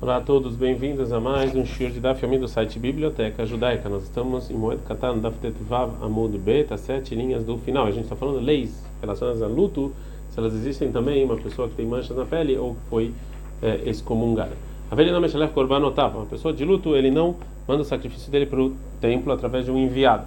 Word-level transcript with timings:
Olá 0.00 0.18
a 0.18 0.20
todos, 0.20 0.54
bem-vindos 0.54 1.12
a 1.12 1.18
mais 1.18 1.56
um 1.56 1.66
shir 1.66 1.90
de 1.90 1.98
Daf 1.98 2.24
do 2.24 2.46
site 2.46 2.78
Biblioteca 2.78 3.44
Judaica. 3.44 3.88
Nós 3.88 4.04
estamos 4.04 4.48
em 4.48 4.54
Moed 4.54 4.80
Katan 4.86 5.18
Daf 5.18 5.36
Vav 5.68 5.90
Amud 6.00 6.38
Bet, 6.38 6.72
as 6.72 6.82
sete 6.82 7.16
linhas 7.16 7.42
do 7.42 7.58
final. 7.58 7.84
A 7.84 7.90
gente 7.90 8.04
está 8.04 8.14
falando 8.14 8.38
leis 8.38 8.80
relacionadas 9.00 9.42
a 9.42 9.48
luto, 9.48 9.92
se 10.30 10.38
elas 10.38 10.54
existem 10.54 10.92
também, 10.92 11.24
uma 11.24 11.36
pessoa 11.36 11.68
que 11.68 11.74
tem 11.74 11.84
manchas 11.84 12.16
na 12.16 12.24
pele 12.24 12.56
ou 12.56 12.74
que 12.74 12.80
foi 12.88 13.12
é, 13.60 13.90
excomungada. 13.90 14.52
A 14.88 14.94
velha 14.94 15.10
não 15.10 15.20
Meshalef 15.20 15.52
Korban 15.52 15.80
notava, 15.80 16.18
uma 16.18 16.26
pessoa 16.26 16.54
de 16.54 16.64
luto, 16.64 16.94
ele 16.94 17.10
não 17.10 17.34
manda 17.66 17.82
o 17.82 17.84
sacrifício 17.84 18.30
dele 18.30 18.46
para 18.46 18.62
o 18.62 18.76
templo 19.00 19.32
através 19.32 19.64
de 19.64 19.72
um 19.72 19.78
enviado. 19.78 20.26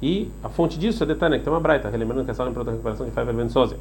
E 0.00 0.30
a 0.42 0.48
fonte 0.48 0.78
disso 0.78 1.02
é 1.04 1.06
Detânia, 1.06 1.38
que 1.38 1.44
tem 1.44 1.52
uma 1.52 1.60
braita, 1.60 1.90
relembrando 1.90 2.24
que 2.24 2.30
é 2.30 2.34
só 2.34 2.48
em 2.48 2.54
recuperação 2.54 3.04
de 3.04 3.12
Faivel 3.12 3.34
Ben 3.34 3.50
Sozia. 3.50 3.76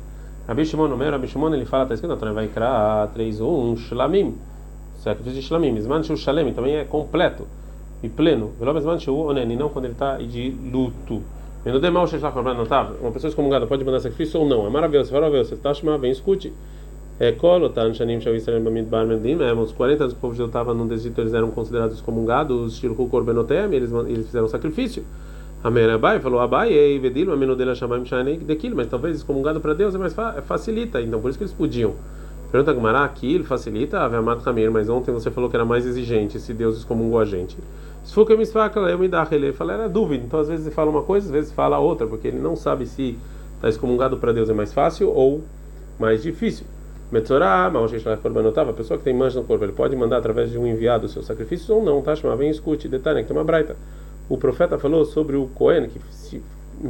Rabi 0.45 0.65
Shimon, 0.65 0.89
no 0.89 0.97
meu 0.97 1.09
Rabi 1.09 1.29
Shimon, 1.29 1.53
ele 1.53 1.65
fala, 1.65 1.83
está 1.83 1.93
escrito 1.93 2.11
na 2.11 2.17
Torá, 2.17 2.33
vai 2.33 2.49
criar 2.49 3.07
3 3.13 3.39
1 3.39 3.77
Shlamim 3.77 4.35
sacrifício 4.99 5.41
de 5.41 5.47
Shlamim. 5.47 5.75
Isman 5.75 6.03
Shu 6.03 6.15
Shalem 6.15 6.53
também 6.53 6.75
é 6.75 6.83
completo 6.83 7.47
e 8.03 8.09
pleno. 8.09 8.51
Velo 8.59 8.77
Isman 8.77 8.99
Shu 8.99 9.15
Onen, 9.15 9.55
não 9.55 9.69
quando 9.69 9.85
ele 9.85 9.93
está 9.93 10.17
de 10.17 10.53
luto. 10.71 11.21
Vendo 11.63 11.79
de 11.79 11.89
mal 11.89 12.05
uma 12.05 13.11
pessoa 13.11 13.29
excomungada 13.29 13.67
pode 13.67 13.83
mandar 13.83 13.99
sacrifício 13.99 14.39
ou 14.39 14.47
não. 14.47 14.65
É 14.65 14.69
maravilhoso, 14.69 15.11
maravilhoso. 15.11 15.49
Você 15.49 15.55
está 15.55 15.73
chamando, 15.73 16.01
vem, 16.01 16.11
escute. 16.11 16.53
É 17.19 17.33
Kolotan 17.33 17.93
Shanim 17.93 18.21
Shav 18.21 18.33
Israel 18.33 18.61
Bamidbar 18.61 19.05
Mendim, 19.05 19.43
é, 19.43 19.53
os 19.53 19.73
40 19.73 20.03
anos 20.03 20.13
que 20.13 20.19
o 20.19 20.21
povo 20.21 20.33
de 20.33 20.37
Deus 20.37 20.47
estava 20.47 20.73
no 20.73 20.87
deserto, 20.87 21.19
eles 21.19 21.33
eram 21.33 21.51
considerados 21.51 21.97
excomungados, 21.97 22.77
Shirku 22.77 23.09
Korbenotem, 23.09 23.73
eles, 23.73 23.91
eles 23.91 24.27
fizeram 24.27 24.47
sacrifício. 24.47 25.03
Amém 25.61 25.83
Abai 25.91 26.21
falou 26.21 26.39
Abai, 26.39 26.71
e 26.71 26.97
Vedilo, 26.97 27.33
Ameno 27.33 27.57
dele 27.57 27.75
Shamam 27.75 28.05
Shanei, 28.05 28.37
daquilo, 28.37 28.77
mas 28.77 28.87
talvez 28.87 29.17
excomungado 29.17 29.59
para 29.59 29.73
Deus 29.73 29.93
é 29.93 29.97
mais 29.97 30.15
facilita, 30.45 31.01
então 31.01 31.19
por 31.19 31.27
isso 31.27 31.37
que 31.37 31.43
eles 31.43 31.53
podiam. 31.53 31.93
Pergunta 32.51 32.73
Gumará, 32.73 33.03
aqui 33.03 33.35
ele 33.35 33.43
facilita 33.43 33.99
a 33.99 34.07
Vemat 34.07 34.45
Hamir, 34.47 34.71
mas 34.71 34.89
ontem 34.89 35.11
você 35.11 35.29
falou 35.29 35.49
que 35.49 35.55
era 35.55 35.65
mais 35.65 35.85
exigente 35.85 36.39
se 36.39 36.51
Deus 36.51 36.77
excomungou 36.77 37.19
a 37.19 37.25
gente. 37.25 37.55
Se 38.03 38.13
for 38.13 38.25
que 38.25 38.33
eu 38.33 38.37
me 38.97 39.07
dá 39.07 39.27
ele 39.31 39.53
fala 39.53 39.73
era 39.73 39.87
dúvida. 39.87 40.25
Então 40.25 40.39
às 40.39 40.47
vezes 40.47 40.65
ele 40.65 40.73
fala 40.73 40.89
uma 40.89 41.03
coisa, 41.03 41.27
às 41.27 41.31
vezes 41.31 41.51
fala 41.51 41.77
outra, 41.77 42.07
porque 42.07 42.27
ele 42.27 42.39
não 42.39 42.55
sabe 42.55 42.87
se 42.87 43.15
está 43.55 43.69
excomungado 43.69 44.17
para 44.17 44.31
Deus 44.31 44.49
é 44.49 44.53
mais 44.53 44.73
fácil 44.73 45.11
ou 45.11 45.43
mais 45.99 46.23
difícil. 46.23 46.65
Metzorá, 47.11 47.65
a 47.67 48.73
pessoa 48.73 48.97
que 48.97 49.03
tem 49.03 49.13
mancha 49.13 49.39
no 49.39 49.45
corpo, 49.45 49.63
ele 49.63 49.73
pode 49.73 49.95
mandar 49.95 50.17
através 50.17 50.51
de 50.51 50.57
um 50.57 50.65
enviado 50.65 51.05
os 51.05 51.11
seus 51.11 51.25
sacrifícios 51.25 51.69
ou 51.69 51.83
não, 51.83 52.01
tá? 52.01 52.15
Chama, 52.15 52.35
vem 52.35 52.49
escute, 52.49 52.87
detalhe, 52.87 53.21
que 53.21 53.27
tem 53.27 53.37
uma 53.37 53.43
braita. 53.43 53.75
O 54.27 54.37
profeta 54.37 54.77
falou 54.77 55.05
sobre 55.05 55.35
o 55.35 55.47
Cohen 55.47 55.87
que 55.87 55.99
se 56.11 56.41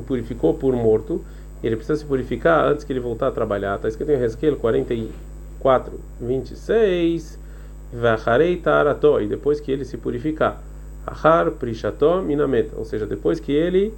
purificou 0.05 0.53
por 0.53 0.73
morto, 0.73 1.21
ele 1.63 1.75
precisa 1.75 1.99
se 1.99 2.05
purificar 2.05 2.65
antes 2.65 2.83
que 2.85 2.93
ele 2.93 2.99
voltar 2.99 3.27
a 3.27 3.31
trabalhar. 3.31 3.75
Está 3.75 3.87
escrito 3.87 4.11
em 4.11 4.17
Resquel 4.17 4.55
40 4.57 4.93
4, 5.59 5.93
26. 6.21 7.39
Vacharei 7.91 8.57
tarato, 8.57 9.19
e 9.19 9.27
depois 9.27 9.59
que 9.59 9.71
ele 9.71 9.83
se 9.83 9.97
purificar. 9.97 10.61
Ahar 11.05 11.51
prishato 11.51 12.21
minamet, 12.21 12.69
ou 12.75 12.85
seja, 12.85 13.05
depois 13.05 13.39
que 13.39 13.51
ele 13.51 13.93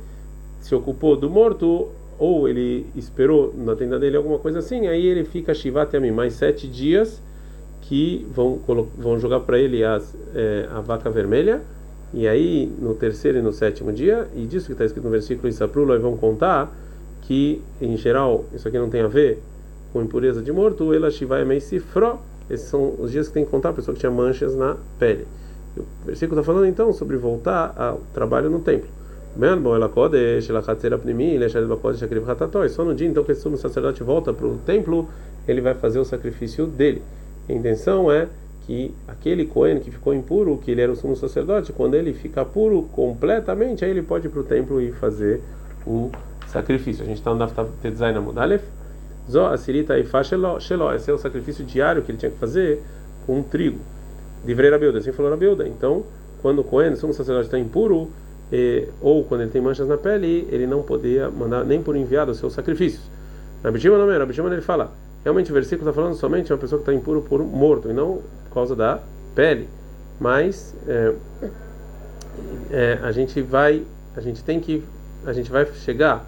se 0.61 0.73
ocupou 0.73 1.17
do 1.17 1.29
morto, 1.29 1.89
ou 2.17 2.47
ele 2.47 2.85
esperou 2.95 3.53
na 3.57 3.75
tenda 3.75 3.99
dele 3.99 4.15
alguma 4.15 4.37
coisa 4.37 4.59
assim, 4.59 4.87
aí 4.87 5.05
ele 5.05 5.25
fica 5.25 5.53
shivat 5.53 5.91
mim 5.99 6.11
mais 6.11 6.33
sete 6.33 6.67
dias 6.67 7.21
que 7.81 8.25
vão, 8.33 8.59
vão 8.97 9.19
jogar 9.19 9.41
para 9.41 9.57
ele 9.57 9.83
as, 9.83 10.15
é, 10.35 10.69
a 10.71 10.79
vaca 10.79 11.09
vermelha, 11.09 11.61
e 12.13 12.27
aí 12.27 12.71
no 12.79 12.93
terceiro 12.93 13.39
e 13.39 13.41
no 13.41 13.51
sétimo 13.51 13.91
dia, 13.91 14.27
e 14.35 14.45
disso 14.45 14.67
que 14.67 14.73
está 14.73 14.85
escrito 14.85 15.03
no 15.03 15.09
versículo 15.09 15.49
Isaprula, 15.49 15.97
vão 15.97 16.15
contar 16.15 16.71
que 17.23 17.61
em 17.81 17.97
geral 17.97 18.45
isso 18.53 18.67
aqui 18.67 18.77
não 18.77 18.89
tem 18.89 19.01
a 19.01 19.07
ver 19.07 19.41
com 19.91 20.01
impureza 20.01 20.41
de 20.41 20.51
morto, 20.51 20.93
ela 20.93 21.09
shivai 21.11 21.45
mei 21.45 21.59
sifro. 21.59 22.19
Esses 22.49 22.67
são 22.67 22.95
os 22.99 23.11
dias 23.11 23.27
que 23.27 23.33
tem 23.33 23.45
que 23.45 23.51
contar 23.51 23.69
a 23.69 23.73
pessoa 23.73 23.93
que 23.93 23.99
tinha 23.99 24.11
manchas 24.11 24.55
na 24.55 24.75
pele. 24.99 25.25
O 25.77 25.83
versículo 26.05 26.39
está 26.39 26.51
falando 26.51 26.67
então 26.67 26.91
sobre 26.91 27.15
voltar 27.15 27.73
ao 27.77 28.01
trabalho 28.13 28.49
no 28.49 28.59
templo. 28.59 28.89
Só 32.69 32.83
no 32.83 32.93
dia 32.93 33.07
então 33.07 33.23
que 33.23 33.31
esse 33.31 33.41
sumo 33.41 33.57
sacerdote 33.57 34.03
volta 34.03 34.33
para 34.33 34.45
o 34.45 34.57
templo, 34.57 35.07
ele 35.47 35.61
vai 35.61 35.73
fazer 35.73 35.99
o 35.99 36.03
sacrifício 36.03 36.67
dele. 36.67 37.01
A 37.47 37.53
intenção 37.53 38.11
é 38.11 38.27
que 38.67 38.93
aquele 39.07 39.45
Cohen 39.45 39.79
que 39.79 39.89
ficou 39.89 40.13
impuro, 40.13 40.57
que 40.57 40.71
ele 40.71 40.81
era 40.81 40.91
o 40.91 40.95
sumo 40.95 41.15
sacerdote, 41.15 41.71
quando 41.71 41.95
ele 41.95 42.13
ficar 42.13 42.43
puro 42.45 42.83
completamente, 42.91 43.85
aí 43.85 43.91
ele 43.91 44.01
pode 44.01 44.27
ir 44.27 44.29
para 44.29 44.41
o 44.41 44.43
templo 44.43 44.81
e 44.81 44.91
fazer 44.91 45.41
o 45.87 46.11
sacrifício. 46.47 47.03
A 47.03 47.07
gente 47.07 47.17
está 47.17 47.31
no 47.31 47.39
Daftav 47.39 47.69
Tetzai 47.81 48.17
Mudalef. 48.19 48.63
Zó, 49.29 49.47
asirita 49.47 49.97
e 49.97 50.05
sheló. 50.59 50.93
Esse 50.93 51.09
é 51.09 51.13
o 51.13 51.17
sacrifício 51.17 51.63
diário 51.63 52.01
que 52.01 52.11
ele 52.11 52.17
tinha 52.17 52.31
que 52.31 52.37
fazer 52.37 52.81
com 53.25 53.39
um 53.39 53.43
trigo. 53.43 53.79
Livrei 54.45 54.71
Rabiuda, 54.71 54.99
assim 54.99 55.11
falou 55.11 55.31
Rabiuda. 55.31 55.67
Então, 55.67 56.03
quando 56.41 56.59
o 56.59 56.63
Cohen, 56.63 56.95
se 56.95 57.05
um 57.05 57.13
sacerdote 57.13 57.47
está 57.47 57.59
impuro, 57.59 58.09
eh, 58.51 58.87
ou 58.99 59.23
quando 59.23 59.41
ele 59.41 59.51
tem 59.51 59.61
manchas 59.61 59.87
na 59.87 59.97
pele, 59.97 60.47
ele 60.51 60.65
não 60.65 60.81
podia 60.81 61.29
mandar 61.29 61.63
nem 61.63 61.81
por 61.81 61.95
enviado 61.95 62.31
os 62.31 62.37
seus 62.37 62.53
sacrifícios. 62.53 63.03
Rabi 63.63 63.79
Shimon 63.79 63.97
não 63.97 64.11
é, 64.11 64.33
Shimon 64.33 64.51
ele 64.51 64.61
fala, 64.61 64.91
realmente 65.23 65.51
o 65.51 65.53
versículo 65.53 65.87
está 65.87 65.93
falando 65.93 66.15
somente 66.15 66.47
de 66.47 66.53
uma 66.53 66.57
pessoa 66.57 66.79
que 66.81 66.89
está 66.89 66.93
impuro 66.93 67.21
por 67.21 67.43
morto, 67.43 67.89
e 67.89 67.93
não 67.93 68.21
por 68.45 68.53
causa 68.55 68.75
da 68.75 68.99
pele. 69.35 69.69
Mas 70.19 70.75
é, 70.87 71.13
é, 72.71 72.99
a 73.03 73.11
gente 73.11 73.41
vai, 73.41 73.83
a 74.15 74.21
gente 74.21 74.43
tem 74.43 74.59
que, 74.59 74.83
a 75.25 75.33
gente 75.33 75.51
vai 75.51 75.65
chegar 75.73 76.25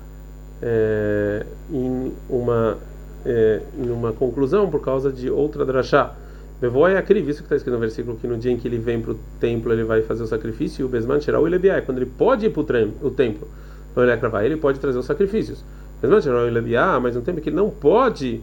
é, 0.65 1.45
em 1.69 2.13
uma 2.29 2.77
é, 3.25 3.61
em 3.77 3.89
uma 3.89 4.13
conclusão 4.13 4.69
por 4.69 4.81
causa 4.81 5.11
de 5.11 5.29
outra 5.29 5.65
drachá. 5.65 6.15
Bevoi 6.61 6.95
akri, 6.95 7.19
isso 7.19 7.39
que 7.39 7.45
está 7.45 7.55
escrito 7.57 7.73
no 7.73 7.79
versículo 7.79 8.15
que 8.15 8.25
no 8.25 8.37
dia 8.37 8.51
em 8.51 8.57
que 8.57 8.67
ele 8.67 8.77
vem 8.77 9.01
para 9.01 9.11
o 9.11 9.19
templo 9.39 9.73
ele 9.73 9.83
vai 9.83 10.01
fazer 10.01 10.23
o 10.23 10.27
sacrifício 10.27 10.83
e 10.83 10.85
o 10.85 10.87
besman 10.87 11.19
tirar 11.19 11.41
o 11.41 11.47
ilebiai, 11.47 11.81
quando 11.81 11.97
ele 11.97 12.09
pode 12.17 12.45
ir 12.45 12.49
para 12.49 12.61
o 12.61 13.11
templo, 13.11 13.47
ele 13.97 14.11
é 14.11 14.55
pode 14.55 14.79
trazer 14.79 14.97
os 14.97 15.05
sacrifícios. 15.05 15.63
Besman 16.01 16.21
tirar 16.21 16.43
o 16.43 16.47
ilebiai, 16.47 16.99
mas 17.01 17.15
no 17.15 17.21
tempo 17.21 17.41
que 17.41 17.49
ele 17.49 17.57
não 17.57 17.69
pode 17.69 18.41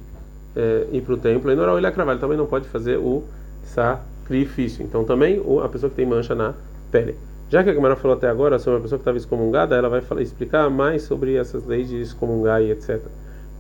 é, 0.55 0.87
ir 0.93 1.01
para 1.01 1.15
o 1.15 1.17
templo, 1.17 1.51
ele 1.51 1.61
ele 1.61 2.19
também 2.19 2.37
não 2.37 2.47
pode 2.47 2.69
fazer 2.69 2.99
o 2.99 3.25
sacrifício. 3.65 4.85
Então 4.85 5.05
também 5.05 5.41
a 5.65 5.69
pessoa 5.69 5.89
que 5.89 5.97
tem 5.97 6.05
mancha 6.05 6.35
na 6.35 6.53
pele. 6.91 7.17
Já 7.51 7.65
que 7.65 7.71
a 7.71 7.75
Gemara 7.75 7.97
falou 7.97 8.17
até 8.17 8.29
agora 8.29 8.61
sobre 8.61 8.79
a 8.79 8.83
pessoa 8.83 8.97
que 8.97 9.03
estava 9.03 9.17
excomungada, 9.17 9.75
ela 9.75 9.89
vai 9.89 10.01
falar, 10.01 10.23
explicar 10.23 10.71
mais 10.71 11.03
sobre 11.03 11.35
essas 11.35 11.67
leis 11.67 11.89
de 11.89 12.01
excomungar 12.01 12.63
e 12.63 12.71
etc. 12.71 13.01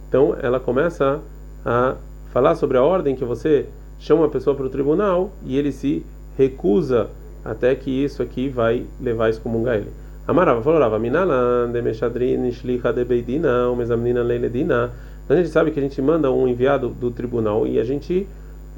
Então, 0.09 0.37
ela 0.41 0.61
começa 0.61 1.21
a 1.67 1.97
falar 2.33 2.55
sobre 2.55 2.79
a 2.79 2.85
ordem 2.85 3.17
que 3.17 3.25
você 3.25 3.67
chama 3.99 4.27
a 4.27 4.29
pessoa 4.29 4.55
para 4.55 4.65
o 4.65 4.71
tribunal 4.71 5.33
e 5.45 5.59
ele 5.59 5.73
se 5.73 6.07
recusa 6.39 7.11
até 7.45 7.75
que 7.75 7.91
isso 7.91 8.23
aqui 8.23 8.49
vai 8.49 8.87
levar 9.01 9.25
a 9.25 9.31
excomungar 9.31 9.79
ele. 9.79 9.91
Amarava 10.25 10.63
falou, 10.63 11.01
minalan 11.01 11.73
de 11.73 11.83
meshadrin 11.83 12.49
shlicha 12.53 12.93
de 12.93 13.05
beidina, 13.05 13.69
o 13.69 13.75
mesamnina 13.75 14.23
leiledina. 14.23 14.93
A 15.29 15.35
gente 15.35 15.49
sabe 15.49 15.73
que 15.73 15.81
a 15.81 15.83
gente 15.83 16.01
manda 16.01 16.31
um 16.31 16.47
enviado 16.47 16.91
do 16.91 17.11
tribunal 17.11 17.67
e 17.67 17.81
a 17.81 17.85
gente 17.85 18.29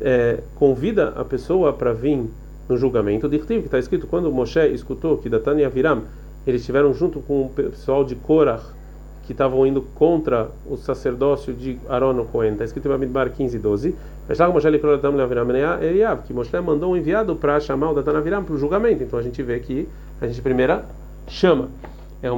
é, 0.00 0.38
convida 0.54 1.10
a 1.10 1.22
pessoa 1.22 1.70
para 1.74 1.92
vir 1.92 2.30
no 2.72 2.78
julgamento 2.78 3.28
de 3.28 3.38
que 3.38 3.54
está 3.54 3.78
escrito 3.78 4.06
quando 4.06 4.32
Moshe 4.32 4.66
escutou 4.68 5.18
que 5.18 5.28
Datan 5.28 5.60
e 5.60 5.64
Aviram 5.64 6.04
eles 6.46 6.62
estiveram 6.62 6.92
junto 6.94 7.20
com 7.20 7.42
o 7.42 7.50
pessoal 7.50 8.02
de 8.02 8.16
Korah 8.16 8.60
que 9.24 9.32
estavam 9.32 9.64
indo 9.66 9.82
contra 9.94 10.50
o 10.68 10.76
sacerdócio 10.76 11.54
de 11.54 11.78
Aaron 11.88 12.20
o 12.20 12.24
Cohen. 12.24 12.52
Está 12.52 12.64
escrito 12.64 12.88
em 12.88 12.90
Bamidbar 12.90 13.30
15 13.30 13.56
12. 13.58 13.94
Que 16.26 16.32
Moshe 16.32 16.60
mandou 16.60 16.92
um 16.92 16.96
enviado 16.96 17.36
para 17.36 17.60
chamar 17.60 17.90
o 17.90 17.94
Datan 17.94 18.18
Aviram 18.18 18.42
para 18.42 18.54
o 18.54 18.58
julgamento. 18.58 19.04
Então 19.04 19.18
a 19.18 19.22
gente 19.22 19.40
vê 19.42 19.60
que 19.60 19.86
a 20.20 20.26
gente 20.26 20.42
primeira 20.42 20.84
chama. 21.28 21.68
É 22.20 22.30
o 22.30 22.36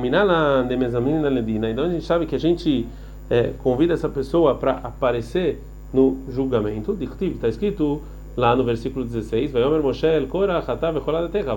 de 0.68 0.76
Mezamina 0.76 1.28
Ledina. 1.28 1.70
Então 1.70 1.84
a 1.84 1.88
gente 1.88 2.04
sabe 2.04 2.26
que 2.26 2.34
a 2.34 2.40
gente 2.40 2.86
é, 3.30 3.52
convida 3.62 3.94
essa 3.94 4.08
pessoa 4.08 4.54
para 4.54 4.72
aparecer 4.72 5.62
no 5.92 6.18
julgamento. 6.28 6.98
Está 7.00 7.48
escrito 7.48 8.02
lá 8.36 8.54
no 8.56 8.64
versículo 8.64 9.04
16, 9.04 9.52
vai 9.52 9.62
Omer 9.62 9.82
Moshe 9.82 10.06
el 10.06 10.26
Korah 10.26 10.58
hatav 10.58 11.00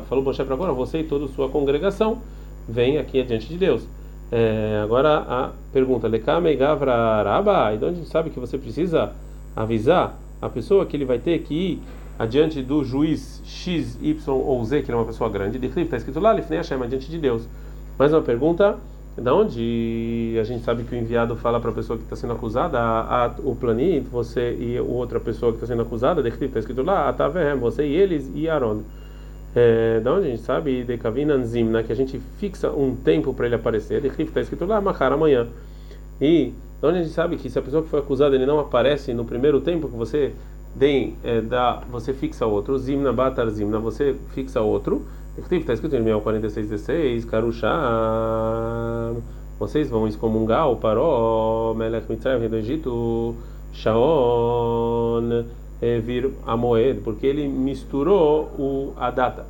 Falou 0.08 0.24
Moshe 0.24 0.44
para 0.44 0.54
agora, 0.54 0.74
você 0.74 1.00
e 1.00 1.04
toda 1.04 1.28
sua 1.28 1.50
congregação 1.50 2.20
vem 2.68 2.98
aqui 2.98 3.22
adiante 3.22 3.48
de 3.48 3.58
Deus. 3.58 3.88
É, 4.32 4.82
agora 4.84 5.20
a 5.20 5.52
pergunta, 5.72 6.08
Lekame 6.08 6.54
Gavra 6.56 6.94
Araba, 6.94 7.74
então 7.74 7.90
a 7.90 7.94
gente 7.94 8.10
sabe 8.10 8.30
que 8.30 8.40
você 8.40 8.58
precisa 8.58 9.14
avisar 9.56 10.18
a 10.42 10.50
pessoa 10.50 10.86
que 10.86 10.98
ele 10.98 11.06
vai 11.06 11.18
ter 11.18 11.40
que 11.40 11.54
ir 11.54 11.82
adiante 12.20 12.62
do 12.62 12.84
juiz 12.84 13.42
X, 13.46 13.98
Y 14.02 14.34
ou 14.34 14.64
Z, 14.66 14.82
que 14.82 14.92
é 14.92 14.96
uma 14.96 15.06
pessoa 15.06 15.30
grande, 15.30 15.58
de 15.58 15.68
está 15.68 15.98
escrito 15.98 16.20
lá, 16.20 16.34
Lifnei 16.34 16.58
Hashem, 16.58 16.82
adiante 16.82 17.10
de 17.10 17.18
Deus. 17.18 17.48
Mais 17.98 18.12
uma 18.12 18.22
pergunta, 18.22 18.78
da 19.22 19.34
onde 19.34 20.38
a 20.40 20.44
gente 20.44 20.64
sabe 20.64 20.84
que 20.84 20.94
o 20.94 20.98
enviado 20.98 21.36
fala 21.36 21.60
para 21.60 21.72
a 21.72 21.74
pessoa 21.74 21.98
que 21.98 22.04
está 22.04 22.16
sendo 22.16 22.34
acusada, 22.34 22.80
a, 22.80 23.26
a, 23.26 23.36
o 23.44 23.56
planit, 23.56 24.08
você 24.08 24.56
e 24.60 24.80
outra 24.80 25.20
pessoa 25.20 25.52
que 25.52 25.58
está 25.58 25.68
sendo 25.68 25.82
acusada, 25.82 26.26
está 26.28 26.60
escrito 26.60 26.84
lá, 26.84 27.10
Atavehem, 27.10 27.58
você 27.58 27.86
e 27.86 27.96
eles 27.96 28.32
e 28.36 28.48
Aaron. 28.48 28.82
É, 29.56 30.00
da 30.02 30.14
onde 30.14 30.28
a 30.28 30.30
gente 30.30 30.44
sabe, 30.44 30.84
de 30.84 30.98
Kavinanzim, 30.98 31.64
né, 31.64 31.82
que 31.82 31.92
a 31.92 31.96
gente 31.96 32.20
fixa 32.38 32.70
um 32.70 32.96
tempo 32.96 33.34
para 33.34 33.48
ele 33.48 33.56
aparecer, 33.56 34.06
está 34.06 34.40
escrito 34.40 34.66
lá, 34.66 34.80
Mahar 34.80 35.12
amanhã. 35.12 35.48
E 36.22 36.54
da 36.80 36.90
onde 36.90 37.00
a 37.00 37.02
gente 37.02 37.14
sabe 37.14 37.38
que 37.38 37.50
se 37.50 37.58
a 37.58 37.62
pessoa 37.62 37.82
que 37.82 37.90
foi 37.90 38.00
acusada 38.00 38.36
ele 38.36 38.46
não 38.46 38.60
aparece 38.60 39.16
no 39.16 39.26
primeiro 39.26 39.60
tempo 39.62 39.90
que 39.90 39.96
você 39.96 40.32
deem, 40.76 41.16
é, 41.24 41.42
dá, 41.42 41.82
você 41.90 42.14
fixa 42.14 42.46
outro, 42.46 42.78
zimna 42.78 43.12
batar 43.12 43.50
zimna, 43.50 43.80
você 43.80 44.16
fixa 44.36 44.62
outro. 44.62 45.08
Está 45.38 45.74
escrito 45.74 45.96
em 45.96 46.04
4616, 46.04 47.26
Karusha, 47.26 47.70
vocês 49.60 49.88
vão 49.88 50.08
excomungar 50.08 50.68
o 50.68 50.76
Paró, 50.76 51.76
Melech 51.78 52.10
Mitzrayim, 52.10 52.40
rei 52.40 52.50
do 52.50 52.56
Egito, 52.58 53.36
Shaon, 53.72 55.46
vir 56.04 56.32
a 56.46 56.58
Moed, 56.58 57.02
porque 57.02 57.28
ele 57.28 57.48
misturou 57.48 58.46
o, 58.58 58.94
a 58.98 59.12
data. 59.12 59.46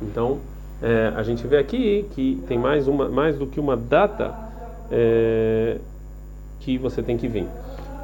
Então, 0.00 0.38
é, 0.80 1.12
a 1.16 1.22
gente 1.24 1.44
vê 1.48 1.58
aqui 1.58 2.06
que 2.12 2.40
tem 2.46 2.56
mais, 2.56 2.86
uma, 2.86 3.08
mais 3.08 3.36
do 3.36 3.46
que 3.46 3.58
uma 3.58 3.76
data 3.76 4.32
é, 4.90 5.78
que 6.60 6.78
você 6.78 7.02
tem 7.02 7.16
que 7.16 7.26
vir. 7.26 7.46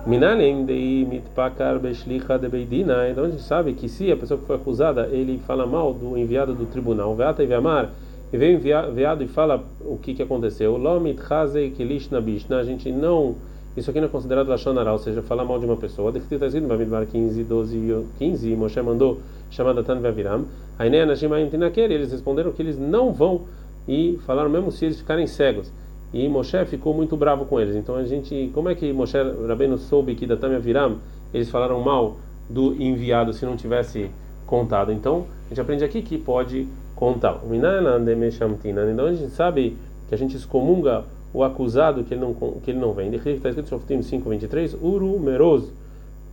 Minalem 0.06 0.64
de 0.64 1.06
mitpakar 1.08 1.78
beshlicha 1.78 2.38
de 2.38 2.48
beidina. 2.48 3.08
Então 3.10 3.24
a 3.24 3.28
gente 3.28 3.42
sabe 3.42 3.74
que 3.74 3.86
se 3.86 4.10
a 4.10 4.16
pessoa 4.16 4.40
que 4.40 4.46
foi 4.46 4.56
acusada 4.56 5.06
ele 5.08 5.38
fala 5.46 5.66
mal 5.66 5.92
do 5.92 6.16
enviado 6.16 6.54
do 6.54 6.64
tribunal, 6.64 7.14
veata 7.14 7.42
e 7.42 7.46
veamar, 7.46 7.90
e 8.32 8.38
veio 8.38 8.56
enviado 8.56 9.22
e 9.22 9.28
fala 9.28 9.62
o 9.80 9.98
que 9.98 10.14
que 10.14 10.22
aconteceu. 10.22 10.76
Lomit 10.78 11.20
chazei 11.20 11.70
kilish 11.70 12.10
nabishna. 12.10 12.58
A 12.58 12.64
gente 12.64 12.90
não 12.90 13.36
isso 13.76 13.88
aqui 13.88 14.00
não 14.00 14.08
é 14.08 14.10
considerado 14.10 14.48
Lashonara, 14.48 14.90
ou 14.90 14.98
seja, 14.98 15.22
falar 15.22 15.44
mal 15.44 15.58
de 15.58 15.64
uma 15.64 15.76
pessoa. 15.76 16.08
Está 16.08 16.18
escrito 16.18 16.60
no 16.60 16.68
Bamidbar 16.68 17.06
15, 17.06 17.44
12 17.44 18.04
15, 18.18 18.56
Moshe 18.56 18.82
mandou 18.82 19.20
chamar 19.48 19.74
Datan 19.74 20.00
Vaviram. 20.00 20.46
Aí 20.78 20.90
eles 20.92 22.10
responderam 22.10 22.50
que 22.52 22.62
eles 22.62 22.78
não 22.78 23.12
vão 23.12 23.42
e 23.86 24.18
falaram 24.26 24.50
mesmo 24.50 24.72
se 24.72 24.86
eles 24.86 24.98
ficarem 24.98 25.26
cegos. 25.26 25.70
E 26.12 26.28
Moshe 26.28 26.64
ficou 26.66 26.92
muito 26.92 27.16
bravo 27.16 27.44
com 27.44 27.60
eles. 27.60 27.76
Então 27.76 27.94
a 27.94 28.04
gente, 28.04 28.50
como 28.52 28.68
é 28.68 28.74
que 28.74 28.92
Moshe 28.92 29.16
Rabbeinu 29.46 29.78
soube 29.78 30.14
que 30.14 30.26
Datan 30.26 30.50
Vaviram 30.50 30.98
eles 31.32 31.48
falaram 31.48 31.80
mal 31.80 32.16
do 32.48 32.74
enviado 32.82 33.32
se 33.32 33.46
não 33.46 33.56
tivesse 33.56 34.10
contado? 34.46 34.92
Então 34.92 35.26
a 35.46 35.48
gente 35.50 35.60
aprende 35.60 35.84
aqui 35.84 36.02
que 36.02 36.18
pode 36.18 36.66
contar. 36.96 37.40
Então 37.44 39.06
a 39.06 39.12
gente 39.12 39.30
sabe 39.30 39.76
que 40.08 40.14
a 40.14 40.18
gente 40.18 40.36
excomunga 40.36 41.04
o 41.32 41.44
acusado 41.44 42.02
que 42.02 42.12
ele 42.14 42.20
não 42.20 42.34
que 42.34 42.70
ele 42.70 42.78
não 42.78 42.92
vem. 42.92 43.14
Está 43.14 43.30
escrito 43.30 43.60
em 43.60 43.66
Shoftim 43.66 43.98
5:23, 44.00 44.74
Uru 44.82 45.18
Meroz, 45.20 45.72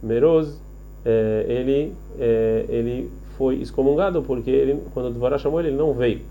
Meroz, 0.02 0.60
é, 1.06 1.46
ele 1.48 1.94
é, 2.20 2.66
ele 2.68 3.12
foi 3.38 3.62
excomungado 3.62 4.24
porque 4.24 4.50
ele 4.50 4.82
quando 4.94 5.08
o 5.08 5.12
Dvorá 5.12 5.38
chamou 5.38 5.60
ele, 5.60 5.70
ele 5.70 5.78
não 5.78 5.94
veio. 5.94 6.22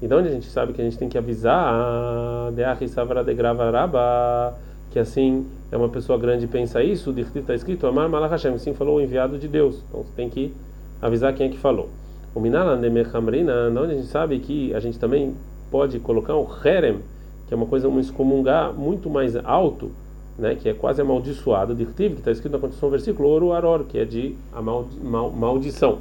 Então 0.00 0.18
a 0.18 0.22
gente 0.22 0.46
sabe 0.46 0.72
que 0.72 0.80
a 0.80 0.84
gente 0.84 0.98
tem 0.98 1.08
que 1.08 1.16
avisar 1.16 2.52
de 2.52 2.88
Savara 2.88 3.24
de 3.24 3.34
Gravaraba 3.34 4.54
que 4.90 4.98
assim 4.98 5.46
é 5.70 5.76
uma 5.76 5.88
pessoa 5.88 6.18
grande 6.18 6.46
pensa 6.46 6.82
isso, 6.82 7.14
está 7.18 7.54
escrito 7.54 7.86
Amar 7.86 8.08
Malach 8.08 8.30
Hashem, 8.30 8.56
sim 8.58 8.72
falou 8.72 8.96
o 8.96 9.00
enviado 9.00 9.38
de 9.38 9.48
Deus. 9.48 9.82
Então 9.88 10.02
você 10.02 10.12
tem 10.14 10.28
que 10.28 10.54
avisar 11.00 11.34
quem 11.34 11.48
é 11.48 11.50
que 11.50 11.58
falou. 11.58 11.88
O 12.34 12.40
Minalan 12.40 12.80
de 12.80 12.88
onde 12.88 13.92
a 13.92 13.96
gente 13.96 14.06
sabe 14.06 14.38
que 14.38 14.74
a 14.74 14.80
gente 14.80 14.98
também 14.98 15.34
pode 15.70 15.98
colocar 15.98 16.36
um 16.36 16.46
Herem 16.64 17.00
que 17.46 17.54
é 17.54 17.56
uma 17.56 17.66
coisa 17.66 17.88
um 17.88 18.00
excomungar 18.00 18.72
muito 18.72 19.08
mais 19.08 19.36
alto, 19.36 19.90
né, 20.38 20.56
que 20.56 20.68
é 20.68 20.74
quase 20.74 21.00
amaldiçoado, 21.00 21.74
de 21.74 21.86
que 21.86 22.02
está 22.02 22.30
escrito 22.30 22.52
na 22.52 22.58
continuação 22.58 22.88
do 22.88 22.92
versículo, 22.92 23.28
ouro 23.28 23.52
aror, 23.52 23.84
que 23.84 23.98
é 23.98 24.04
de 24.04 24.34
mal, 24.52 25.30
maldição. 25.30 25.98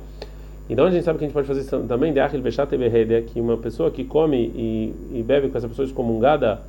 Então 0.70 0.86
a 0.86 0.92
gente 0.92 1.04
sabe 1.04 1.20
que 1.20 1.26
a 1.26 1.28
gente 1.28 1.34
pode 1.34 1.48
fazer 1.48 1.62
isso 1.62 1.80
também 1.88 2.12
de 2.12 2.20
achil 2.20 2.42
bechat 2.42 2.74
é 2.74 3.22
que 3.22 3.40
uma 3.40 3.58
pessoa 3.58 3.92
que 3.92 4.04
come 4.04 4.38
e, 4.38 4.94
e 5.14 5.24
bebe 5.24 5.50
com 5.50 5.58
essa 5.58 5.68
pessoa 5.68 5.86
excomungada, 5.86 6.62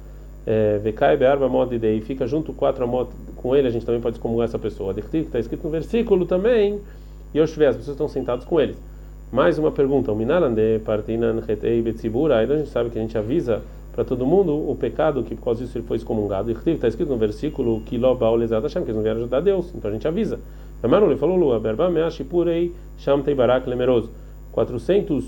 é, 0.47 0.79
vecai 0.79 1.17
bearba 1.17 1.49
mod 1.49 1.75
e 1.75 2.01
fica 2.03 2.27
junto 2.27 2.53
quatro 2.53 2.85
amot 2.85 3.11
com 3.37 3.57
ele, 3.57 3.69
a 3.69 3.71
gente 3.71 3.87
também 3.87 4.01
pode 4.01 4.17
excomungar 4.17 4.45
essa 4.45 4.59
pessoa. 4.59 4.95
Está 4.99 5.39
escrito 5.39 5.65
no 5.65 5.71
versículo 5.71 6.27
também, 6.27 6.79
e 7.33 7.41
as 7.41 7.51
pessoas 7.51 7.89
estão 7.89 8.09
sentadas 8.09 8.45
com 8.45 8.61
eles. 8.61 8.77
Mais 9.33 9.59
uma 9.59 9.73
pergunta, 9.73 10.13
o 10.13 10.17
minalan 10.17 10.53
de 10.53 10.79
partinan 10.81 11.41
retei 11.47 11.83
betzibura, 11.83 12.39
aí 12.39 12.51
a 12.51 12.57
gente 12.57 12.69
sabe 12.69 12.91
que 12.91 12.99
a 12.99 13.03
gente 13.03 13.17
avisa 13.17 13.63
para 13.93 14.05
todo 14.05 14.27
mundo 14.27 14.53
o 14.53 14.77
pecado 14.77 15.23
que 15.23 15.35
por 15.35 15.45
causa 15.45 15.65
disso 15.65 15.79
ele 15.79 15.87
foi 15.87 15.97
excomungado. 15.97 16.51
Está 16.51 16.87
escrito 16.87 17.09
no 17.09 17.17
versículo 17.17 17.81
que 17.81 17.99
que 17.99 18.91
eles 18.91 18.97
não 18.97 19.03
vieram 19.03 19.21
ajudar 19.21 19.41
Deus. 19.41 19.73
Então 19.75 19.91
a 19.91 19.95
gente 19.95 20.07
avisa. 20.07 20.39
Amaru 20.87 21.07
ele 21.07 21.19
falou, 21.19 21.37
Lua, 21.37 21.61
Berba 21.61 21.91
Meashipurei 21.91 22.73
Sham 22.99 23.23
Barak 23.37 23.69
Lemeroso. 23.69 24.11
400 24.53 25.25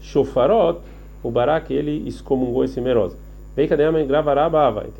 shofarot, 0.00 0.80
o 1.22 1.30
Barak 1.30 1.72
ele 1.72 2.06
excomungou 2.06 2.62
esse 2.64 2.80
meroso. 2.80 3.16
Tem 3.54 3.66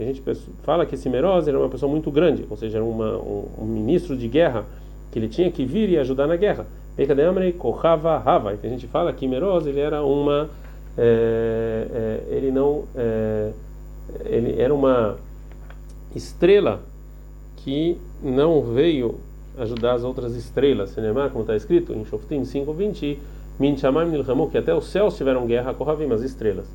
gente 0.06 0.22
que 0.22 0.34
fala 0.62 0.86
que 0.86 0.94
esse 0.94 1.10
meroso 1.10 1.48
era 1.48 1.58
uma 1.58 1.68
pessoa 1.68 1.90
muito 1.90 2.10
grande, 2.10 2.46
ou 2.48 2.56
seja, 2.56 2.78
era 2.78 2.84
uma, 2.84 3.18
um, 3.18 3.44
um 3.58 3.66
ministro 3.66 4.16
de 4.16 4.26
guerra 4.26 4.64
que 5.12 5.18
ele 5.18 5.28
tinha 5.28 5.50
que 5.50 5.66
vir 5.66 5.90
e 5.90 5.98
ajudar 5.98 6.26
na 6.26 6.36
guerra. 6.36 6.66
Tem 6.96 8.70
gente 8.70 8.86
que 8.86 8.92
fala 8.92 9.12
que 9.12 9.28
Meroz 9.28 9.66
ele 9.66 9.80
era 9.80 10.02
uma 10.02 10.48
é, 10.96 11.86
é, 11.92 12.34
ele 12.34 12.50
não 12.50 12.84
é, 12.94 13.50
ele 14.24 14.58
era 14.58 14.72
uma 14.72 15.16
estrela 16.14 16.80
que 17.58 17.98
não 18.22 18.62
veio 18.62 19.16
ajudar 19.58 19.94
as 19.94 20.04
outras 20.04 20.34
estrelas. 20.34 20.90
Cinemar, 20.90 21.30
como 21.30 21.42
está 21.42 21.56
escrito 21.56 21.92
em 21.92 22.04
Shoftim 22.04 22.42
5:20, 22.44 23.18
Min 23.58 23.76
Shamayim 23.76 24.10
Nilhamu, 24.10 24.50
que 24.50 24.58
até 24.58 24.74
os 24.74 24.86
céus 24.86 25.16
tiveram 25.16 25.46
guerra 25.46 25.72
com 25.72 25.84
Ravim, 25.84 26.12
as 26.12 26.22
estrelas. 26.22 26.66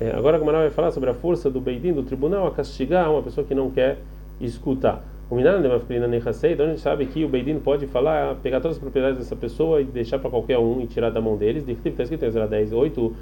É, 0.00 0.10
agora 0.10 0.36
a 0.36 0.40
Gamara 0.40 0.58
vai 0.58 0.70
falar 0.70 0.90
sobre 0.90 1.08
a 1.08 1.14
força 1.14 1.50
do 1.50 1.60
Beidin, 1.60 1.92
do 1.92 2.02
tribunal, 2.02 2.46
a 2.46 2.50
castigar 2.50 3.10
uma 3.10 3.22
pessoa 3.22 3.46
que 3.46 3.54
não 3.54 3.70
quer 3.70 3.98
escutar. 4.40 5.02
O 5.28 5.34
Minan 5.34 5.60
de 5.60 5.68
Mafkrina 5.68 6.06
Nechasei, 6.06 6.52
então 6.52 6.66
a 6.66 6.68
gente 6.68 6.80
sabe 6.80 7.06
que 7.06 7.24
o 7.24 7.28
Beidin 7.28 7.58
pode 7.58 7.86
falar, 7.86 8.36
pegar 8.36 8.60
todas 8.60 8.76
as 8.76 8.80
propriedades 8.80 9.18
dessa 9.18 9.34
pessoa 9.34 9.80
e 9.80 9.84
deixar 9.84 10.18
para 10.18 10.30
qualquer 10.30 10.58
um 10.58 10.80
e 10.80 10.86
tirar 10.86 11.10
da 11.10 11.20
mão 11.20 11.36
deles. 11.36 11.66
Está 11.66 12.02
escrito 12.02 12.24
em 12.24 12.28
Ezra 12.28 12.46
10, 12.46 12.72
8. 12.72 13.16